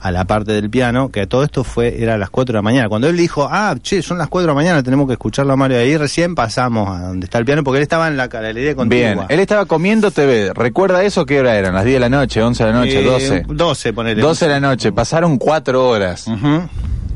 a 0.00 0.10
la 0.10 0.24
parte 0.24 0.52
del 0.52 0.68
piano, 0.68 1.10
que 1.10 1.26
todo 1.26 1.42
esto 1.44 1.64
fue, 1.64 2.02
era 2.02 2.14
a 2.14 2.18
las 2.18 2.28
4 2.30 2.52
de 2.52 2.58
la 2.58 2.62
mañana. 2.62 2.88
Cuando 2.88 3.08
él 3.08 3.16
dijo, 3.16 3.48
ah, 3.50 3.74
che, 3.80 4.02
son 4.02 4.18
las 4.18 4.28
4 4.28 4.42
de 4.42 4.48
la 4.48 4.54
mañana, 4.54 4.82
tenemos 4.82 5.06
que 5.06 5.12
escucharlo 5.14 5.52
a 5.52 5.56
Mario 5.56 5.76
de 5.78 5.84
ahí, 5.84 5.96
recién 5.96 6.34
pasamos 6.34 6.88
a 6.90 7.02
donde 7.08 7.24
está 7.26 7.38
el 7.38 7.44
piano, 7.44 7.62
porque 7.64 7.78
él 7.78 7.82
estaba 7.82 8.08
en 8.08 8.16
la 8.16 8.26
galería 8.28 8.74
contigua. 8.74 9.12
Bien, 9.14 9.20
él 9.28 9.40
estaba 9.40 9.64
comiendo 9.66 10.10
TV. 10.10 10.52
¿Recuerda 10.54 11.02
eso? 11.04 11.24
¿Qué 11.24 11.38
hora 11.40 11.56
eran? 11.56 11.74
¿Las 11.74 11.84
10 11.84 11.94
de 11.96 12.00
la 12.00 12.08
noche, 12.08 12.42
11 12.42 12.64
de 12.64 12.72
la 12.72 12.78
noche, 12.78 13.00
Eh, 13.00 13.04
12? 13.04 13.44
12, 13.48 13.92
ponele. 13.92 14.20
12 14.20 14.44
de 14.46 14.50
la 14.50 14.60
noche. 14.60 14.92
Pasaron 14.92 15.38
4 15.38 15.88
horas. 15.88 16.26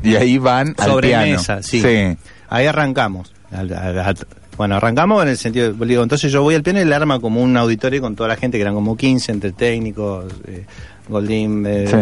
Y 0.03 0.15
ahí 0.15 0.37
van 0.37 0.73
al 0.77 0.89
Sobre 0.89 1.09
piano. 1.09 1.25
mesa, 1.33 1.61
sí. 1.61 1.81
Sí. 1.81 2.17
Ahí 2.49 2.65
arrancamos. 2.65 3.33
Al- 3.51 3.73
al- 3.73 3.99
al- 3.99 4.27
bueno, 4.57 4.75
arrancamos 4.75 5.21
en 5.23 5.29
el 5.29 5.37
sentido, 5.37 5.71
digo, 5.73 6.03
entonces 6.03 6.31
yo 6.31 6.41
voy 6.41 6.55
al 6.55 6.63
piano 6.63 6.81
y 6.81 6.85
le 6.85 6.95
arma 6.95 7.19
como 7.19 7.41
un 7.41 7.55
auditorio 7.55 8.01
con 8.01 8.15
toda 8.15 8.29
la 8.29 8.35
gente, 8.35 8.57
que 8.57 8.63
eran 8.63 8.73
como 8.73 8.97
15, 8.97 9.31
entre 9.31 9.51
técnicos, 9.51 10.25
eh, 10.47 10.65
Goldín, 11.07 11.63
eh, 11.65 11.85
Sí. 11.87 11.95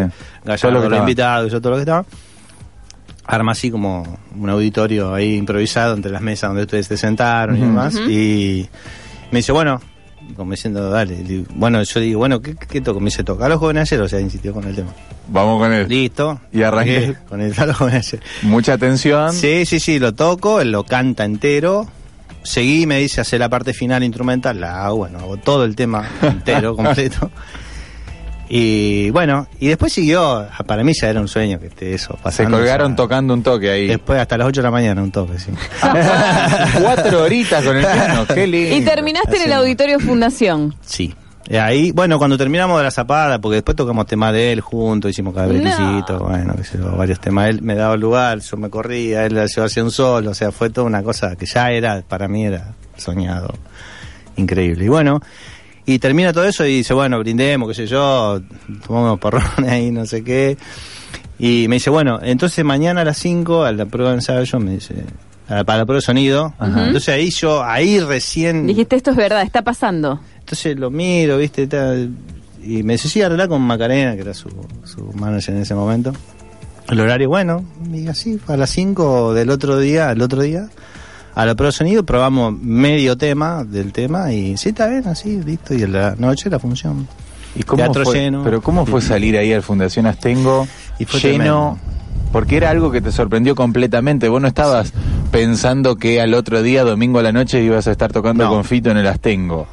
Gallardo, 0.45 0.77
lo 0.79 0.83
estaba. 0.85 0.97
invitados, 1.01 1.51
yo 1.51 1.59
todo 1.61 1.71
lo 1.71 1.75
que 1.77 1.81
estaba. 1.81 2.05
Arma 3.27 3.51
así 3.53 3.71
como 3.71 4.19
un 4.39 4.49
auditorio 4.49 5.13
ahí 5.13 5.35
improvisado 5.35 5.95
entre 5.95 6.11
las 6.11 6.21
mesas 6.21 6.49
donde 6.49 6.63
ustedes 6.63 6.87
se 6.87 6.95
sentaron 6.97 7.57
y 7.57 7.61
demás. 7.61 7.95
Y 7.95 8.69
me 9.31 9.39
dice, 9.39 9.51
bueno, 9.51 9.81
como 10.35 10.51
diciendo, 10.51 10.89
dale. 10.91 11.15
Digo, 11.15 11.45
Bueno, 11.55 11.81
yo 11.81 11.99
digo, 11.99 12.19
bueno, 12.19 12.39
¿qué, 12.39 12.55
qué 12.55 12.81
toco? 12.81 12.99
Me 12.99 13.05
dice, 13.05 13.23
toca 13.23 13.47
a 13.47 13.49
los 13.49 13.57
jóvenes 13.59 13.91
ayer, 13.91 14.01
o 14.03 14.07
sea, 14.07 14.19
insistió 14.19 14.53
con 14.53 14.63
el 14.65 14.75
tema. 14.75 14.91
Vamos 15.27 15.59
con 15.59 15.73
él. 15.73 15.87
Listo. 15.89 16.39
Y 16.53 16.61
arranqué. 16.61 17.15
Con 17.29 17.41
el 17.41 17.53
a 17.57 17.65
los 17.65 17.75
jóvenes 17.77 18.07
ayer. 18.13 18.23
Mucha 18.43 18.73
atención. 18.73 19.33
Sí, 19.33 19.65
sí, 19.65 19.79
sí, 19.79 19.97
lo 19.97 20.13
toco, 20.13 20.61
él 20.61 20.71
lo 20.71 20.83
canta 20.83 21.25
entero. 21.25 21.87
Seguí, 22.45 22.85
me 22.85 22.99
dice, 22.99 23.19
hacer 23.21 23.39
la 23.39 23.49
parte 23.49 23.73
final 23.73 24.03
instrumental, 24.03 24.59
la 24.61 24.85
hago, 24.85 24.97
bueno, 24.97 25.19
hago 25.19 25.37
todo 25.37 25.65
el 25.65 25.75
tema 25.75 26.07
entero, 26.21 26.75
completo. 26.77 27.29
Y 28.47 29.09
bueno, 29.09 29.47
y 29.59 29.67
después 29.69 29.91
siguió, 29.91 30.47
para 30.67 30.83
mí 30.83 30.93
ya 30.93 31.09
era 31.09 31.19
un 31.19 31.27
sueño 31.27 31.59
que 31.59 31.65
esté 31.67 31.95
eso 31.95 32.13
Se 32.15 32.23
pasando. 32.23 32.57
colgaron 32.57 32.85
o 32.85 32.89
sea, 32.89 32.95
tocando 32.95 33.33
un 33.33 33.41
toque 33.41 33.71
ahí. 33.71 33.87
Después 33.87 34.19
hasta 34.19 34.37
las 34.37 34.47
8 34.47 34.61
de 34.61 34.63
la 34.63 34.71
mañana 34.71 35.01
un 35.01 35.11
toque, 35.11 35.39
sí. 35.39 35.49
Cuatro 36.81 37.23
horitas 37.23 37.63
con 37.63 37.75
el 37.75 37.85
piano, 37.85 38.25
qué 38.31 38.45
lindo. 38.45 38.75
Y 38.75 38.81
terminaste 38.81 39.37
en 39.37 39.43
el. 39.43 39.53
Auditorio 39.53 39.99
Fundación. 39.99 40.75
Sí. 40.85 41.15
Y 41.47 41.57
ahí, 41.57 41.91
bueno, 41.91 42.17
cuando 42.17 42.37
terminamos 42.37 42.77
de 42.79 42.83
la 42.83 42.91
zapada, 42.91 43.39
porque 43.39 43.55
después 43.55 43.77
tocamos 43.77 44.07
temas 44.07 44.33
de 44.33 44.51
él 44.51 44.61
juntos, 44.61 45.11
hicimos 45.11 45.33
cada 45.33 45.47
No. 45.47 46.19
bueno, 46.19 46.55
qué 46.57 46.63
sé 46.63 46.79
yo, 46.79 46.91
varios 46.95 47.19
temas. 47.19 47.49
Él 47.49 47.61
me 47.61 47.75
daba 47.75 47.93
el 47.93 48.01
lugar, 48.01 48.39
yo 48.39 48.57
me 48.57 48.69
corría, 48.69 49.25
él 49.25 49.33
llevaba 49.33 49.65
hacia 49.65 49.83
un 49.83 49.91
solo, 49.91 50.31
o 50.31 50.33
sea, 50.33 50.51
fue 50.51 50.71
toda 50.71 50.87
una 50.87 51.03
cosa 51.03 51.35
que 51.35 51.45
ya 51.45 51.71
era, 51.71 52.01
para 52.01 52.27
mí 52.27 52.45
era 52.45 52.73
soñado, 52.97 53.53
increíble. 54.37 54.85
Y 54.85 54.87
bueno, 54.87 55.21
y 55.85 55.99
termina 55.99 56.33
todo 56.33 56.45
eso 56.45 56.65
y 56.65 56.77
dice, 56.77 56.95
bueno, 56.95 57.19
brindemos, 57.19 57.69
qué 57.69 57.75
sé 57.75 57.85
yo, 57.85 58.41
tomamos 58.87 59.09
unos 59.09 59.19
porrones 59.19 59.71
ahí, 59.71 59.91
no 59.91 60.05
sé 60.07 60.23
qué. 60.23 60.57
Y 61.37 61.67
me 61.67 61.75
dice, 61.75 61.91
bueno, 61.91 62.19
entonces 62.23 62.65
mañana 62.65 63.01
a 63.01 63.05
las 63.05 63.17
5, 63.17 63.65
a 63.65 63.71
la 63.71 63.85
prueba 63.85 64.11
de 64.11 64.17
ensayo, 64.17 64.59
me 64.59 64.71
dice, 64.71 64.95
para 65.47 65.77
la 65.77 65.85
prueba 65.85 65.95
de 65.95 66.01
sonido. 66.01 66.53
Ajá. 66.57 66.87
Entonces 66.87 67.09
ahí 67.09 67.29
yo, 67.29 67.63
ahí 67.63 67.99
recién... 67.99 68.67
Dijiste, 68.67 68.95
esto 68.95 69.11
es 69.11 69.17
verdad, 69.17 69.41
está 69.41 69.63
pasando. 69.63 70.19
Entonces 70.39 70.77
lo 70.77 70.91
miro, 70.91 71.37
¿viste? 71.37 71.67
tal, 71.67 72.11
y 72.63 72.83
me 72.83 72.93
dice, 72.93 73.07
sí, 73.09 73.21
arreglá 73.21 73.47
con 73.47 73.61
Macarena, 73.61 74.15
que 74.15 74.21
era 74.21 74.33
su, 74.33 74.49
su 74.83 75.11
manager 75.13 75.55
en 75.55 75.61
ese 75.61 75.75
momento. 75.75 76.13
El 76.89 76.99
horario, 76.99 77.29
bueno, 77.29 77.63
y 77.91 78.07
así, 78.07 78.39
a 78.47 78.57
las 78.57 78.69
5 78.71 79.33
del 79.33 79.49
otro 79.49 79.77
día, 79.77 80.11
el 80.11 80.21
otro 80.21 80.41
día, 80.41 80.69
a 81.35 81.45
la 81.45 81.55
prueba 81.55 81.69
de 81.69 81.77
sonido, 81.77 82.05
probamos 82.05 82.53
medio 82.59 83.17
tema 83.17 83.63
del 83.63 83.91
tema 83.91 84.31
y 84.31 84.57
sí, 84.57 84.69
está 84.69 84.87
bien, 84.87 85.07
así, 85.07 85.41
listo. 85.43 85.73
Y 85.73 85.83
en 85.83 85.93
la 85.93 86.15
noche 86.15 86.49
la 86.49 86.59
función. 86.59 87.07
¿Y 87.55 87.63
cómo 87.63 87.83
Teatro 87.83 88.03
fue, 88.03 88.15
lleno. 88.15 88.43
Pero 88.43 88.61
¿cómo 88.61 88.85
fue 88.85 89.01
salir 89.01 89.37
ahí 89.37 89.53
al 89.53 89.61
Fundación 89.61 90.07
Astengo 90.07 90.67
Y 90.99 91.05
fue 91.05 91.19
lleno? 91.21 91.79
Porque 92.35 92.57
era 92.57 92.69
algo 92.69 92.91
que 92.91 92.99
te 92.99 93.13
sorprendió 93.13 93.55
completamente. 93.55 94.27
Vos 94.27 94.41
no 94.41 94.49
estabas 94.49 94.91
pensando 95.31 95.95
que 95.95 96.19
al 96.19 96.33
otro 96.33 96.61
día, 96.63 96.83
domingo 96.83 97.19
a 97.19 97.23
la 97.23 97.31
noche, 97.31 97.63
ibas 97.63 97.87
a 97.87 97.91
estar 97.93 98.11
tocando 98.11 98.43
No. 98.43 98.49
con 98.49 98.65
Fito 98.65 98.91
en 98.91 98.97
el 98.97 99.07
Astengo. 99.07 99.65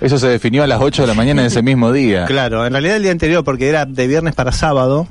Eso 0.00 0.18
se 0.18 0.26
definió 0.26 0.64
a 0.64 0.66
las 0.66 0.80
8 0.80 1.02
de 1.02 1.06
la 1.06 1.14
mañana 1.14 1.42
de 1.42 1.46
ese 1.48 1.62
mismo 1.62 1.92
día. 1.92 2.24
Claro, 2.24 2.66
en 2.66 2.72
realidad 2.72 2.96
el 2.96 3.02
día 3.04 3.12
anterior, 3.12 3.44
porque 3.44 3.68
era 3.68 3.86
de 3.86 4.08
viernes 4.08 4.34
para 4.34 4.50
sábado, 4.50 5.06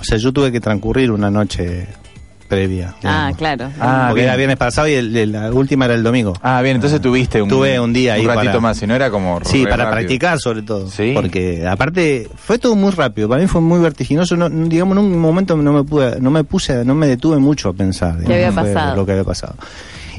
o 0.00 0.04
sea, 0.04 0.16
yo 0.16 0.32
tuve 0.32 0.50
que 0.50 0.58
transcurrir 0.58 1.10
una 1.10 1.30
noche 1.30 1.86
previa. 2.46 2.94
Ah, 3.02 3.30
digamos. 3.32 3.36
claro. 3.38 3.70
Ah, 3.80 4.06
porque 4.08 4.20
bien. 4.22 4.28
era 4.28 4.36
viernes 4.36 4.56
para 4.56 4.70
sábado 4.70 4.92
y 4.92 4.94
el- 4.96 5.16
el- 5.16 5.32
la 5.32 5.50
última 5.52 5.84
era 5.84 5.94
el 5.94 6.02
domingo. 6.02 6.32
Ah, 6.42 6.62
bien, 6.62 6.76
entonces 6.76 7.00
tuviste 7.00 7.42
un, 7.42 7.48
Tuve 7.48 7.78
un 7.78 7.92
día 7.92 8.14
ahí 8.14 8.26
ratito 8.26 8.44
para- 8.46 8.60
más, 8.60 8.78
si 8.78 8.86
no 8.86 8.94
era 8.94 9.10
como. 9.10 9.40
Sí, 9.44 9.64
para 9.64 9.84
rápido. 9.84 9.90
practicar 9.92 10.38
sobre 10.38 10.62
todo. 10.62 10.90
Sí. 10.90 11.12
Porque 11.14 11.66
aparte 11.66 12.28
fue 12.36 12.58
todo 12.58 12.74
muy 12.76 12.90
rápido. 12.92 13.28
Para 13.28 13.40
mí 13.42 13.46
fue 13.48 13.60
muy 13.60 13.80
vertiginoso. 13.80 14.36
No, 14.36 14.48
digamos, 14.48 14.96
en 14.96 15.04
un 15.04 15.18
momento 15.18 15.56
no 15.56 15.72
me 15.72 15.84
pude, 15.84 16.20
no 16.20 16.30
me 16.30 16.44
puse, 16.44 16.84
no 16.84 16.94
me 16.94 17.06
detuve 17.06 17.38
mucho 17.38 17.68
a 17.68 17.72
pensar. 17.72 18.18
digamos, 18.18 18.58
había 18.58 18.72
pasado? 18.74 18.96
Lo 18.96 19.04
que 19.06 19.12
había 19.12 19.24
pasado. 19.24 19.54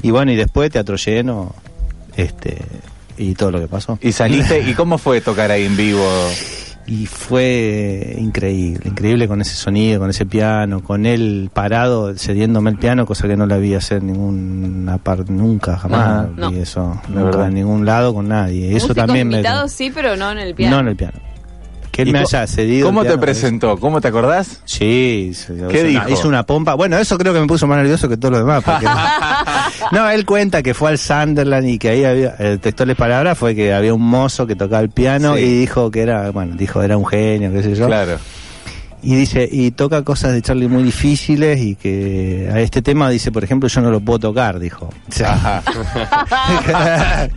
Y 0.02 0.12
bueno, 0.12 0.32
y 0.32 0.36
después 0.36 0.70
teatro 0.72 0.96
lleno, 0.98 1.56
este, 2.16 2.58
y 3.18 3.34
todo 3.34 3.52
lo 3.52 3.60
que 3.60 3.68
pasó. 3.68 3.98
Y 4.02 4.12
saliste, 4.12 4.62
¿y 4.62 4.74
cómo 4.74 4.98
fue 4.98 5.22
tocar 5.22 5.50
ahí 5.52 5.66
en 5.66 5.76
vivo? 5.76 6.04
Y 6.90 7.06
fue 7.06 8.16
increíble, 8.18 8.80
increíble 8.86 9.28
con 9.28 9.42
ese 9.42 9.56
sonido, 9.56 10.00
con 10.00 10.10
ese 10.10 10.26
piano, 10.26 10.82
con 10.82 11.06
él 11.06 11.50
parado 11.54 12.16
cediéndome 12.16 12.70
el 12.70 12.78
piano, 12.78 13.06
cosa 13.06 13.28
que 13.28 13.36
no 13.36 13.46
le 13.46 13.56
había 13.56 13.80
hacer 13.80 13.98
en 13.98 14.08
ninguna 14.08 14.98
parte, 14.98 15.34
nunca, 15.34 15.78
jamás. 15.78 16.26
Ah, 16.26 16.30
no. 16.34 16.50
vi 16.50 16.60
eso, 16.60 16.98
De 17.10 17.16
nunca 17.16 17.26
verdad. 17.26 17.48
en 17.50 17.54
ningún 17.56 17.86
lado 17.86 18.14
con 18.14 18.30
nadie. 18.30 18.74
Eso 18.74 18.96
también 18.96 19.28
me. 19.28 19.36
invitados 19.36 19.74
sí, 19.74 19.92
pero 19.94 20.16
no 20.16 20.32
en 20.32 20.38
el 20.38 20.56
piano. 20.56 20.78
No 20.78 20.82
en 20.82 20.88
el 20.88 20.96
piano. 20.96 21.20
Que 21.92 22.04
él 22.04 22.10
¿Y 22.10 22.12
me 22.14 22.20
haya 22.20 22.48
cedido. 22.48 22.88
¿Cómo 22.88 23.04
te 23.04 23.18
presentó? 23.18 23.76
¿Cómo 23.78 24.00
te 24.00 24.08
acordás? 24.08 24.62
Sí, 24.64 25.32
sí, 25.34 25.54
¿Qué 25.70 25.80
hizo, 25.80 25.88
dijo? 25.88 26.02
Una, 26.04 26.10
hizo 26.12 26.28
una 26.30 26.44
pompa. 26.46 26.76
Bueno, 26.76 26.98
eso 27.00 27.18
creo 27.18 27.34
que 27.34 27.42
me 27.42 27.48
puso 27.48 27.68
más 27.68 27.80
nervioso 27.80 28.08
que 28.08 28.16
todo 28.16 28.32
lo 28.32 28.38
demás. 28.38 28.64
Porque... 28.64 28.86
no, 29.92 30.10
él 30.10 30.26
cuenta 30.26 30.62
que 30.64 30.74
fue 30.74 30.90
al 30.92 30.98
Sunderland 30.98 31.68
y 31.70 31.78
que 31.78 31.90
ahí 31.90 32.04
había, 32.06 32.36
el 32.40 32.60
textual 32.60 32.90
de 32.90 32.96
palabras 32.96 33.38
fue 33.38 33.56
que 33.56 33.74
había 33.74 33.94
un 33.94 34.02
mozo 34.02 34.46
que 34.48 34.56
tocaba 34.56 34.82
el 34.82 34.90
piano 34.90 35.36
Sí. 35.36 35.44
y 35.44 35.60
dijo 35.60 35.90
que 35.92 36.02
era, 36.02 36.32
bueno, 36.32 36.56
dijo 36.56 36.82
era 36.82 36.98
un 36.98 37.06
genio, 37.06 37.52
qué 37.52 37.64
sé 37.64 37.76
yo. 37.76 37.88
Claro. 37.88 38.18
Y 39.04 39.16
dice, 39.16 39.48
y 39.50 39.72
toca 39.72 40.02
cosas 40.04 40.34
de 40.34 40.42
Charlie 40.42 40.68
muy 40.68 40.82
difíciles 40.84 41.60
y 41.62 41.76
que 41.76 42.50
a 42.52 42.60
este 42.60 42.82
tema 42.82 43.10
dice, 43.10 43.32
por 43.32 43.44
ejemplo, 43.44 43.70
yo 43.70 43.80
no 43.82 43.92
lo 43.92 44.00
puedo 44.00 44.20
tocar, 44.20 44.60
dijo. 44.60 44.88
O 44.88 45.12
sea, 45.12 45.62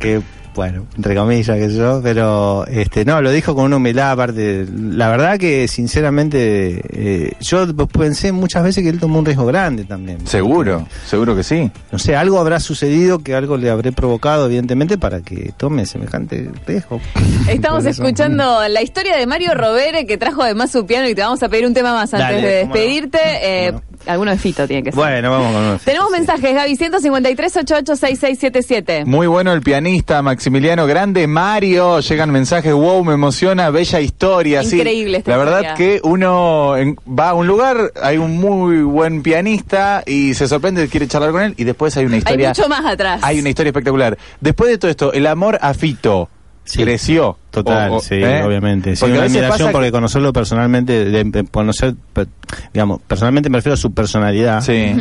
que 0.00 0.20
bueno, 0.54 0.86
entre 0.96 1.14
comillas, 1.14 1.56
que 1.56 1.70
sé 1.70 1.76
yo, 1.76 2.00
pero 2.02 2.66
este 2.66 3.04
no, 3.04 3.22
lo 3.22 3.30
dijo 3.30 3.54
con 3.54 3.64
una 3.64 3.76
humildad 3.76 4.12
aparte. 4.12 4.66
La 4.70 5.08
verdad 5.08 5.38
que 5.38 5.66
sinceramente 5.66 6.82
eh, 6.92 7.32
yo 7.40 7.74
pensé 7.86 8.32
muchas 8.32 8.62
veces 8.62 8.82
que 8.82 8.90
él 8.90 9.00
tomó 9.00 9.18
un 9.18 9.24
riesgo 9.24 9.46
grande 9.46 9.84
también. 9.84 10.26
Seguro, 10.26 10.86
seguro 11.06 11.34
que 11.34 11.42
sí. 11.42 11.70
No 11.90 11.98
sé, 11.98 12.16
algo 12.16 12.38
habrá 12.38 12.60
sucedido 12.60 13.20
que 13.20 13.34
algo 13.34 13.56
le 13.56 13.70
habré 13.70 13.92
provocado, 13.92 14.46
evidentemente, 14.46 14.98
para 14.98 15.20
que 15.20 15.52
tome 15.56 15.86
semejante 15.86 16.50
riesgo. 16.66 17.00
Estamos 17.48 17.86
escuchando 17.86 18.68
la 18.68 18.82
historia 18.82 19.16
de 19.16 19.26
Mario 19.26 19.54
Rovere 19.54 20.06
que 20.06 20.18
trajo 20.18 20.42
además 20.42 20.70
su 20.70 20.84
piano 20.84 21.08
y 21.08 21.14
te 21.14 21.22
vamos 21.22 21.42
a 21.42 21.48
pedir 21.48 21.66
un 21.66 21.74
tema 21.74 21.92
más 21.94 22.12
antes 22.12 22.28
Dale, 22.28 22.46
de 22.46 22.54
despedirte. 22.56 23.18
Eh, 23.42 23.72
Alguno 24.06 24.30
de 24.30 24.38
Fito 24.38 24.66
tiene 24.66 24.82
que 24.82 24.90
ser. 24.92 24.96
Bueno, 24.98 25.30
vamos 25.30 25.52
con 25.52 25.62
uno. 25.64 25.80
Tenemos 25.84 26.10
mensajes, 26.10 26.54
Gaby, 26.54 26.76
153 26.76 27.56
886677 27.56 29.04
Muy 29.06 29.26
bueno 29.26 29.52
el 29.52 29.60
pianista 29.62 30.22
Maximiliano 30.22 30.86
Grande, 30.86 31.26
Mario, 31.26 32.00
llegan 32.00 32.30
mensajes, 32.30 32.72
wow, 32.72 33.04
me 33.04 33.14
emociona, 33.14 33.70
bella 33.70 34.00
historia. 34.00 34.62
sí. 34.64 34.76
Increíble 34.76 35.18
esta 35.18 35.30
La 35.32 35.36
verdad 35.36 35.74
que 35.76 36.00
uno 36.02 36.76
en- 36.76 36.96
va 37.08 37.30
a 37.30 37.34
un 37.34 37.46
lugar, 37.46 37.92
hay 38.02 38.18
un 38.18 38.38
muy 38.38 38.82
buen 38.82 39.22
pianista 39.22 40.02
y 40.06 40.34
se 40.34 40.48
sorprende, 40.48 40.88
quiere 40.88 41.06
charlar 41.08 41.30
con 41.32 41.42
él 41.42 41.54
y 41.56 41.64
después 41.64 41.96
hay 41.96 42.04
una 42.06 42.14
Hay 42.14 42.18
historia. 42.18 42.48
mucho 42.48 42.68
más 42.68 42.84
atrás. 42.84 43.20
Hay 43.22 43.38
una 43.40 43.48
historia 43.48 43.70
espectacular. 43.70 44.18
Después 44.40 44.70
de 44.70 44.78
todo 44.78 44.90
esto, 44.90 45.12
el 45.12 45.26
amor 45.26 45.58
a 45.62 45.74
Fito 45.74 46.28
Sí. 46.64 46.82
creció. 46.82 47.36
Total, 47.50 47.90
O- 47.90 47.96
o- 47.96 48.00
sí, 48.00 48.14
¿eh? 48.14 48.42
obviamente. 48.44 48.94
Sí, 48.96 49.00
Porque 49.00 49.16
una 49.18 49.26
admiración 49.26 49.72
porque 49.72 49.88
que- 49.88 49.92
conocerlo 49.92 50.32
personalmente, 50.32 51.04
de, 51.04 51.24
de 51.24 51.44
conocer, 51.44 51.94
per- 52.12 52.28
digamos, 52.72 53.00
personalmente 53.06 53.50
me 53.50 53.58
refiero 53.58 53.74
a 53.74 53.76
su 53.76 53.92
personalidad, 53.92 54.60
Sí. 54.62 54.94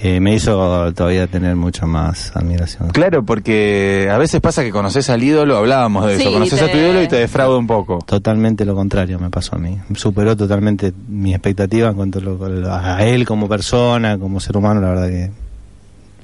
Eh, 0.00 0.18
me 0.18 0.34
hizo 0.34 0.92
todavía 0.92 1.28
tener 1.28 1.54
mucha 1.54 1.86
más 1.86 2.34
admiración. 2.36 2.88
Claro, 2.90 3.24
porque 3.24 4.08
a 4.12 4.18
veces 4.18 4.40
pasa 4.40 4.64
que 4.64 4.72
conoces 4.72 5.08
al 5.08 5.22
ídolo, 5.22 5.56
hablábamos 5.56 6.06
de 6.06 6.16
Sí, 6.16 6.22
eso, 6.22 6.32
conoces 6.32 6.60
a 6.62 6.68
tu 6.70 6.76
ídolo 6.76 7.00
y 7.00 7.06
te 7.06 7.14
defrauda 7.16 7.56
un 7.56 7.68
poco. 7.68 8.00
Totalmente 8.04 8.64
lo 8.64 8.74
contrario 8.74 9.20
me 9.20 9.30
pasó 9.30 9.54
a 9.54 9.58
mí. 9.58 9.78
Superó 9.94 10.36
totalmente 10.36 10.92
mi 11.08 11.32
expectativa 11.32 11.90
en 11.90 11.94
cuanto 11.94 12.18
a, 12.18 12.22
lo- 12.22 12.72
a 12.74 13.04
él 13.04 13.24
como 13.24 13.48
persona, 13.48 14.18
como 14.18 14.40
ser 14.40 14.56
humano, 14.56 14.80
la 14.80 14.88
verdad 14.88 15.08
que 15.08 15.30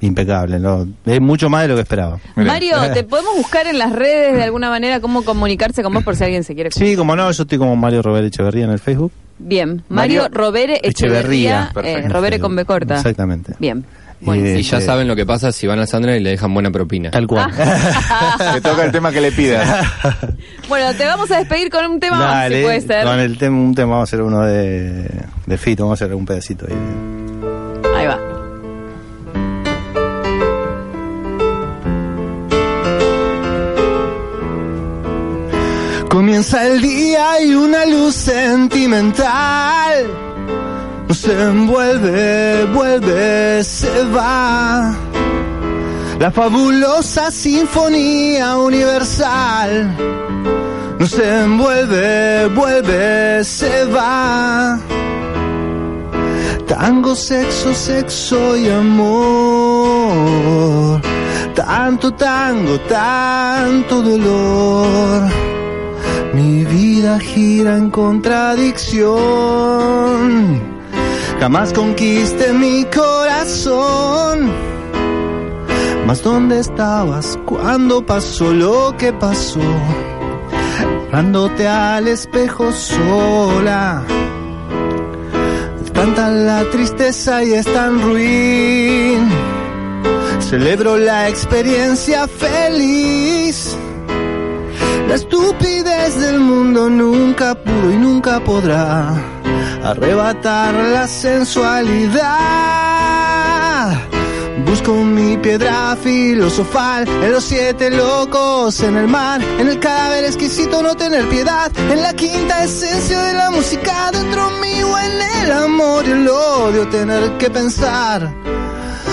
impecable. 0.01 0.59
¿no? 0.59 0.87
Es 1.05 1.21
mucho 1.21 1.49
más 1.49 1.63
de 1.63 1.67
lo 1.69 1.75
que 1.75 1.81
esperaba. 1.81 2.19
Mirá. 2.35 2.53
Mario, 2.53 2.75
¿te 2.93 3.03
podemos 3.03 3.35
buscar 3.37 3.67
en 3.67 3.77
las 3.79 3.91
redes 3.93 4.35
de 4.35 4.43
alguna 4.43 4.69
manera 4.69 4.99
cómo 4.99 5.23
comunicarse 5.23 5.81
con 5.83 5.93
vos 5.93 6.03
por 6.03 6.15
si 6.15 6.23
alguien 6.23 6.43
se 6.43 6.53
quiere 6.55 6.71
Sí, 6.71 6.95
como 6.95 7.15
no, 7.15 7.31
yo 7.31 7.43
estoy 7.43 7.57
como 7.57 7.75
Mario 7.75 8.01
Robert 8.01 8.25
Echeverría 8.27 8.65
en 8.65 8.71
el 8.71 8.79
Facebook. 8.79 9.11
Bien, 9.39 9.81
Mario, 9.89 10.21
Mario 10.23 10.27
Rovere 10.31 10.79
Echeverría, 10.83 11.69
Echeverría. 11.71 11.99
eh. 12.05 12.09
Rovere 12.09 12.39
con 12.39 12.55
B 12.55 12.63
corta. 12.65 12.95
Exactamente. 12.97 13.53
Bien. 13.59 13.83
Y 14.21 14.25
Bueno, 14.25 14.45
Y 14.47 14.61
ya 14.61 14.77
Este- 14.77 14.85
saben 14.85 15.07
lo 15.07 15.15
que 15.15 15.25
pasa 15.25 15.51
si 15.51 15.65
van 15.65 15.79
al 15.79 15.87
Sandra 15.87 16.15
y 16.15 16.19
le 16.19 16.29
dejan 16.29 16.53
buena 16.53 16.69
propina. 16.69 17.09
Tal 17.09 17.25
cual. 17.25 17.51
Te 18.53 18.61
toca 18.61 18.85
el 18.85 18.91
tema 18.91 19.11
que 19.11 19.19
le 19.21 19.31
pidas. 19.31 19.67
Bueno, 20.69 20.93
te 20.93 21.05
vamos 21.05 21.29
a 21.31 21.39
despedir 21.39 21.69
con 21.69 21.85
un 21.85 21.99
tema 21.99 22.17
más, 22.17 22.47
si 22.47 22.53
Dale, 22.53 22.63
puede 22.63 22.81
ser. 22.81 23.03
Con 23.03 23.19
el 23.19 23.37
tema, 23.37 23.57
un 23.57 23.75
tema, 23.75 23.91
vamos 23.93 24.01
a 24.01 24.09
hacer 24.09 24.21
uno 24.21 24.41
de, 24.45 25.09
de 25.45 25.57
Fito, 25.57 25.83
vamos 25.83 26.01
a 26.01 26.05
hacer 26.05 26.15
un 26.15 26.25
pedacito 26.25 26.65
ahí. 26.65 26.73
Ahí 26.73 27.20
Comienza 36.11 36.67
el 36.67 36.81
día 36.81 37.41
y 37.41 37.55
una 37.55 37.85
luz 37.85 38.15
sentimental 38.15 40.07
nos 41.07 41.23
envuelve, 41.25 42.65
vuelve, 42.73 43.63
se 43.63 44.03
va. 44.13 44.93
La 46.19 46.29
fabulosa 46.29 47.31
sinfonía 47.31 48.57
universal 48.57 49.95
No 50.99 51.07
se 51.07 51.43
envuelve, 51.43 52.47
vuelve, 52.47 53.41
se 53.45 53.85
va. 53.85 54.77
Tango, 56.67 57.15
sexo, 57.15 57.73
sexo 57.73 58.57
y 58.57 58.69
amor. 58.69 59.01
Tanto 61.55 62.13
tango, 62.13 62.77
tanto 62.81 64.01
dolor. 64.01 65.51
Mi 66.33 66.63
vida 66.63 67.19
gira 67.19 67.75
en 67.77 67.89
contradicción. 67.89 69.11
Jamás 71.39 71.73
conquiste 71.73 72.53
mi 72.53 72.85
corazón. 72.85 74.49
Mas 76.05 76.23
¿dónde 76.23 76.59
estabas 76.59 77.37
cuando 77.45 78.05
pasó 78.05 78.53
lo 78.53 78.95
que 78.97 79.11
pasó? 79.11 79.59
Dándote 81.11 81.67
al 81.67 82.07
espejo 82.07 82.71
sola. 82.71 84.03
Tanta 85.93 86.29
la 86.29 86.63
tristeza 86.71 87.43
y 87.43 87.53
es 87.53 87.65
tan 87.65 88.01
ruin. 88.01 89.29
Celebro 90.39 90.97
la 90.97 91.29
experiencia 91.29 92.27
feliz. 92.27 93.50
La 95.11 95.17
estupidez 95.17 96.17
del 96.21 96.39
mundo 96.39 96.89
nunca 96.89 97.53
pudo 97.53 97.91
y 97.91 97.97
nunca 97.97 98.39
podrá 98.39 99.13
arrebatar 99.83 100.73
la 100.73 101.05
sensualidad. 101.05 102.21
Busco 104.65 104.93
mi 104.93 105.35
piedra 105.35 105.97
filosofal 106.01 107.09
en 107.09 107.29
los 107.29 107.43
siete 107.43 107.91
locos, 107.91 108.79
en 108.83 108.95
el 108.95 109.09
mar, 109.09 109.41
en 109.59 109.67
el 109.67 109.81
cadáver 109.81 110.23
exquisito 110.23 110.81
no 110.81 110.95
tener 110.95 111.27
piedad, 111.27 111.69
en 111.89 112.01
la 112.01 112.13
quinta 112.13 112.63
esencia 112.63 113.21
de 113.21 113.33
la 113.33 113.51
música 113.51 114.11
dentro 114.13 114.49
mío, 114.61 114.97
en 114.97 115.21
el 115.43 115.51
amor 115.51 116.07
y 116.07 116.11
el 116.11 116.25
odio 116.29 116.87
tener 116.87 117.37
que 117.37 117.49
pensar. 117.49 118.33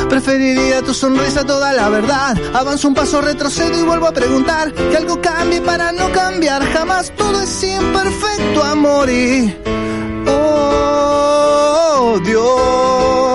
Preferiría 0.08 0.82
tu 0.82 0.94
sonrisa 0.94 1.44
toda 1.44 1.72
la 1.72 1.88
verdad. 1.88 2.36
Avanzo 2.54 2.88
un 2.88 2.94
paso, 2.94 3.20
retrocedo 3.20 3.78
y 3.78 3.82
vuelvo 3.82 4.06
a 4.06 4.12
preguntar 4.12 4.72
que 4.72 4.96
algo 4.96 5.20
cambie 5.20 5.60
para 5.60 5.92
no 5.92 6.10
cambiar. 6.12 6.64
Jamás 6.72 7.12
todo 7.16 7.40
es 7.42 7.62
imperfecto, 7.62 8.64
amor 8.64 9.10
y 9.10 9.54
odio. 10.26 10.88
Busco 12.28 13.27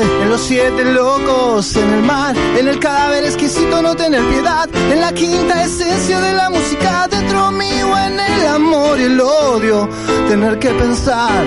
en 0.00 0.30
los 0.30 0.40
siete 0.40 0.84
locos, 0.84 1.76
en 1.76 1.92
el 1.92 2.02
mar, 2.02 2.34
en 2.56 2.68
el 2.68 2.78
cadáver 2.78 3.24
exquisito 3.24 3.82
no 3.82 3.94
tener 3.94 4.22
piedad, 4.24 4.68
en 4.90 5.00
la 5.00 5.12
quinta 5.12 5.64
esencia 5.64 6.20
de 6.20 6.32
la 6.32 6.48
música 6.48 7.06
dentro 7.10 7.50
mío, 7.52 7.98
en 7.98 8.18
el 8.18 8.46
amor 8.46 8.98
y 8.98 9.04
el 9.04 9.20
odio, 9.20 9.88
tener 10.28 10.58
que 10.58 10.70
pensar. 10.70 11.44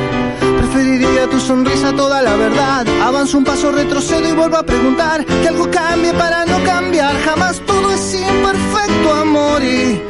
Preferiría 0.57 1.27
tu 1.29 1.39
sonrisa 1.39 1.93
toda 1.93 2.21
la 2.21 2.35
verdad. 2.35 2.85
Avanzo 3.03 3.39
un 3.39 3.43
paso, 3.43 3.71
retrocedo 3.71 4.27
y 4.29 4.33
vuelvo 4.33 4.57
a 4.57 4.65
preguntar 4.65 5.25
que 5.25 5.47
algo 5.47 5.69
cambie 5.71 6.13
para 6.13 6.45
no 6.45 6.63
cambiar. 6.63 7.15
Jamás 7.21 7.59
todo 7.65 7.91
es 7.91 8.13
imperfecto, 8.13 9.13
amor 9.13 9.63
y 9.63 10.01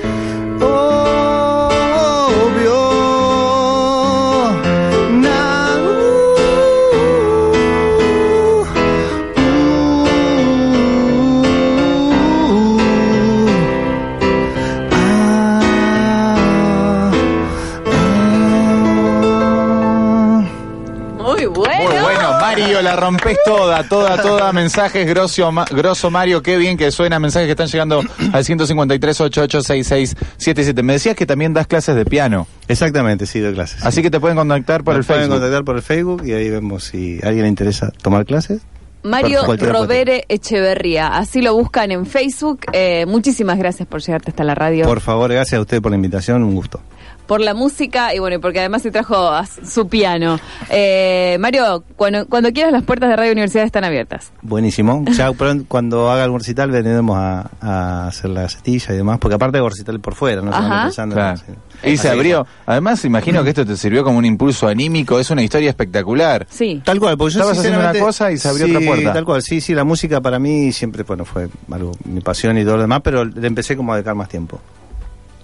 la 22.95 23.01
rompes 23.01 23.37
toda, 23.45 23.83
toda, 23.87 24.21
toda. 24.21 24.51
Mensajes 24.53 25.07
grosso, 25.07 25.49
grosso 25.71 26.09
Mario, 26.11 26.41
qué 26.41 26.57
bien 26.57 26.77
que 26.77 26.91
suena. 26.91 27.19
Mensajes 27.19 27.47
que 27.47 27.51
están 27.51 27.67
llegando 27.67 28.01
al 28.33 28.43
153 28.45 29.21
886677. 29.21 30.83
Me 30.83 30.93
decías 30.93 31.15
que 31.15 31.25
también 31.25 31.53
das 31.53 31.67
clases 31.67 31.95
de 31.95 32.05
piano, 32.05 32.47
Exactamente, 32.67 33.25
sí, 33.25 33.39
doy 33.39 33.53
clases. 33.53 33.85
así 33.85 34.01
que 34.01 34.09
te 34.09 34.19
pueden 34.19 34.37
contactar 34.37 34.83
por 34.83 34.95
Nos 34.95 35.01
el 35.03 35.07
pueden 35.07 35.21
Facebook. 35.23 35.39
contactar 35.39 35.63
por 35.63 35.75
el 35.75 35.81
Facebook 35.81 36.23
y 36.25 36.33
ahí 36.33 36.49
vemos 36.49 36.83
si 36.85 37.19
a 37.23 37.27
alguien 37.27 37.43
le 37.43 37.49
interesa 37.49 37.91
tomar 38.01 38.25
clases. 38.25 38.61
Mario. 39.03 39.41
Robere 39.57 40.25
Echeverría. 40.29 41.09
Así 41.09 41.43
lo 41.43 41.53
buscan 41.53 41.91
en 41.91 42.07
Facebook. 42.07 42.61
Eh, 42.73 43.05
muchísimas 43.05 43.59
gracias 43.59 43.87
por 43.87 44.01
llegarte 44.01 44.31
hasta 44.31 44.43
la 44.43 44.55
radio. 44.55 44.85
Por 44.85 44.99
favor, 44.99 45.31
gracias 45.31 45.59
a 45.59 45.61
usted 45.61 45.79
por 45.79 45.91
la 45.91 45.95
invitación, 45.97 46.41
un 46.43 46.55
gusto. 46.55 46.81
Por 47.27 47.41
la 47.41 47.53
música 47.53 48.13
y 48.13 48.19
bueno, 48.19 48.37
y 48.37 48.39
porque 48.39 48.59
además 48.59 48.81
se 48.81 48.91
trajo 48.91 49.15
a 49.29 49.45
su 49.45 49.87
piano. 49.87 50.39
Eh, 50.69 51.37
Mario, 51.39 51.83
cuando, 51.95 52.25
cuando 52.27 52.51
quieras 52.51 52.71
las 52.71 52.83
puertas 52.83 53.09
de 53.09 53.15
Radio 53.15 53.31
Universidad 53.31 53.65
están 53.65 53.83
abiertas. 53.83 54.31
Buenísimo. 54.41 55.03
Ya 55.15 55.31
pronto, 55.31 55.65
cuando 55.67 56.11
haga 56.11 56.23
algún 56.25 56.39
recital 56.39 56.71
vendremos 56.71 57.17
a, 57.17 57.49
a 57.61 58.07
hacer 58.07 58.29
la 58.31 58.41
gacetilla 58.43 58.93
y 58.93 58.97
demás, 58.97 59.17
porque 59.19 59.35
aparte 59.35 59.57
hago 59.57 59.69
recital 59.69 59.99
por 59.99 60.13
fuera, 60.15 60.41
no 60.41 60.51
Ajá. 60.53 60.83
pensando 60.85 61.15
Claro. 61.15 61.39
en- 61.83 61.91
Y 61.93 61.97
se 61.97 62.09
abrió. 62.09 62.45
Además, 62.65 63.03
imagino 63.05 63.43
que 63.43 63.49
esto 63.49 63.65
te 63.65 63.77
sirvió 63.77 64.03
como 64.03 64.17
un 64.17 64.25
impulso 64.25 64.67
anímico. 64.67 65.19
Es 65.19 65.29
una 65.29 65.41
historia 65.43 65.69
espectacular. 65.69 66.47
Sí. 66.49 66.81
Tal 66.83 66.99
cual, 66.99 67.17
porque 67.17 67.33
yo 67.35 67.39
Estabas 67.41 67.59
haciendo 67.59 67.79
una 67.79 67.93
cosa 67.93 68.31
y 68.31 68.37
se 68.37 68.47
abrió 68.49 68.65
sí, 68.67 68.75
otra 68.75 68.87
puerta. 68.87 69.13
tal 69.13 69.25
cual, 69.25 69.41
sí, 69.41 69.61
sí, 69.61 69.73
la 69.73 69.83
música 69.83 70.19
para 70.21 70.39
mí 70.39 70.71
siempre, 70.71 71.03
bueno, 71.03 71.25
fue 71.25 71.47
algo, 71.71 71.91
mi 72.05 72.21
pasión 72.21 72.57
y 72.57 72.63
todo 72.63 72.75
lo 72.77 72.81
demás, 72.83 73.01
pero 73.03 73.23
le 73.25 73.47
empecé 73.47 73.75
como 73.77 73.93
a 73.93 73.97
dedicar 73.97 74.15
más 74.15 74.29
tiempo. 74.29 74.59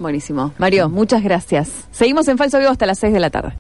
Buenísimo. 0.02 0.54
Mario, 0.58 0.90
muchas 0.90 1.24
gracias. 1.24 1.88
Seguimos 1.92 2.28
en 2.28 2.38
Falso 2.38 2.58
Vivo 2.58 2.72
hasta 2.72 2.86
las 2.86 3.00
6 3.00 3.14
de 3.14 3.20
la 3.20 3.30
tarde. 3.30 3.50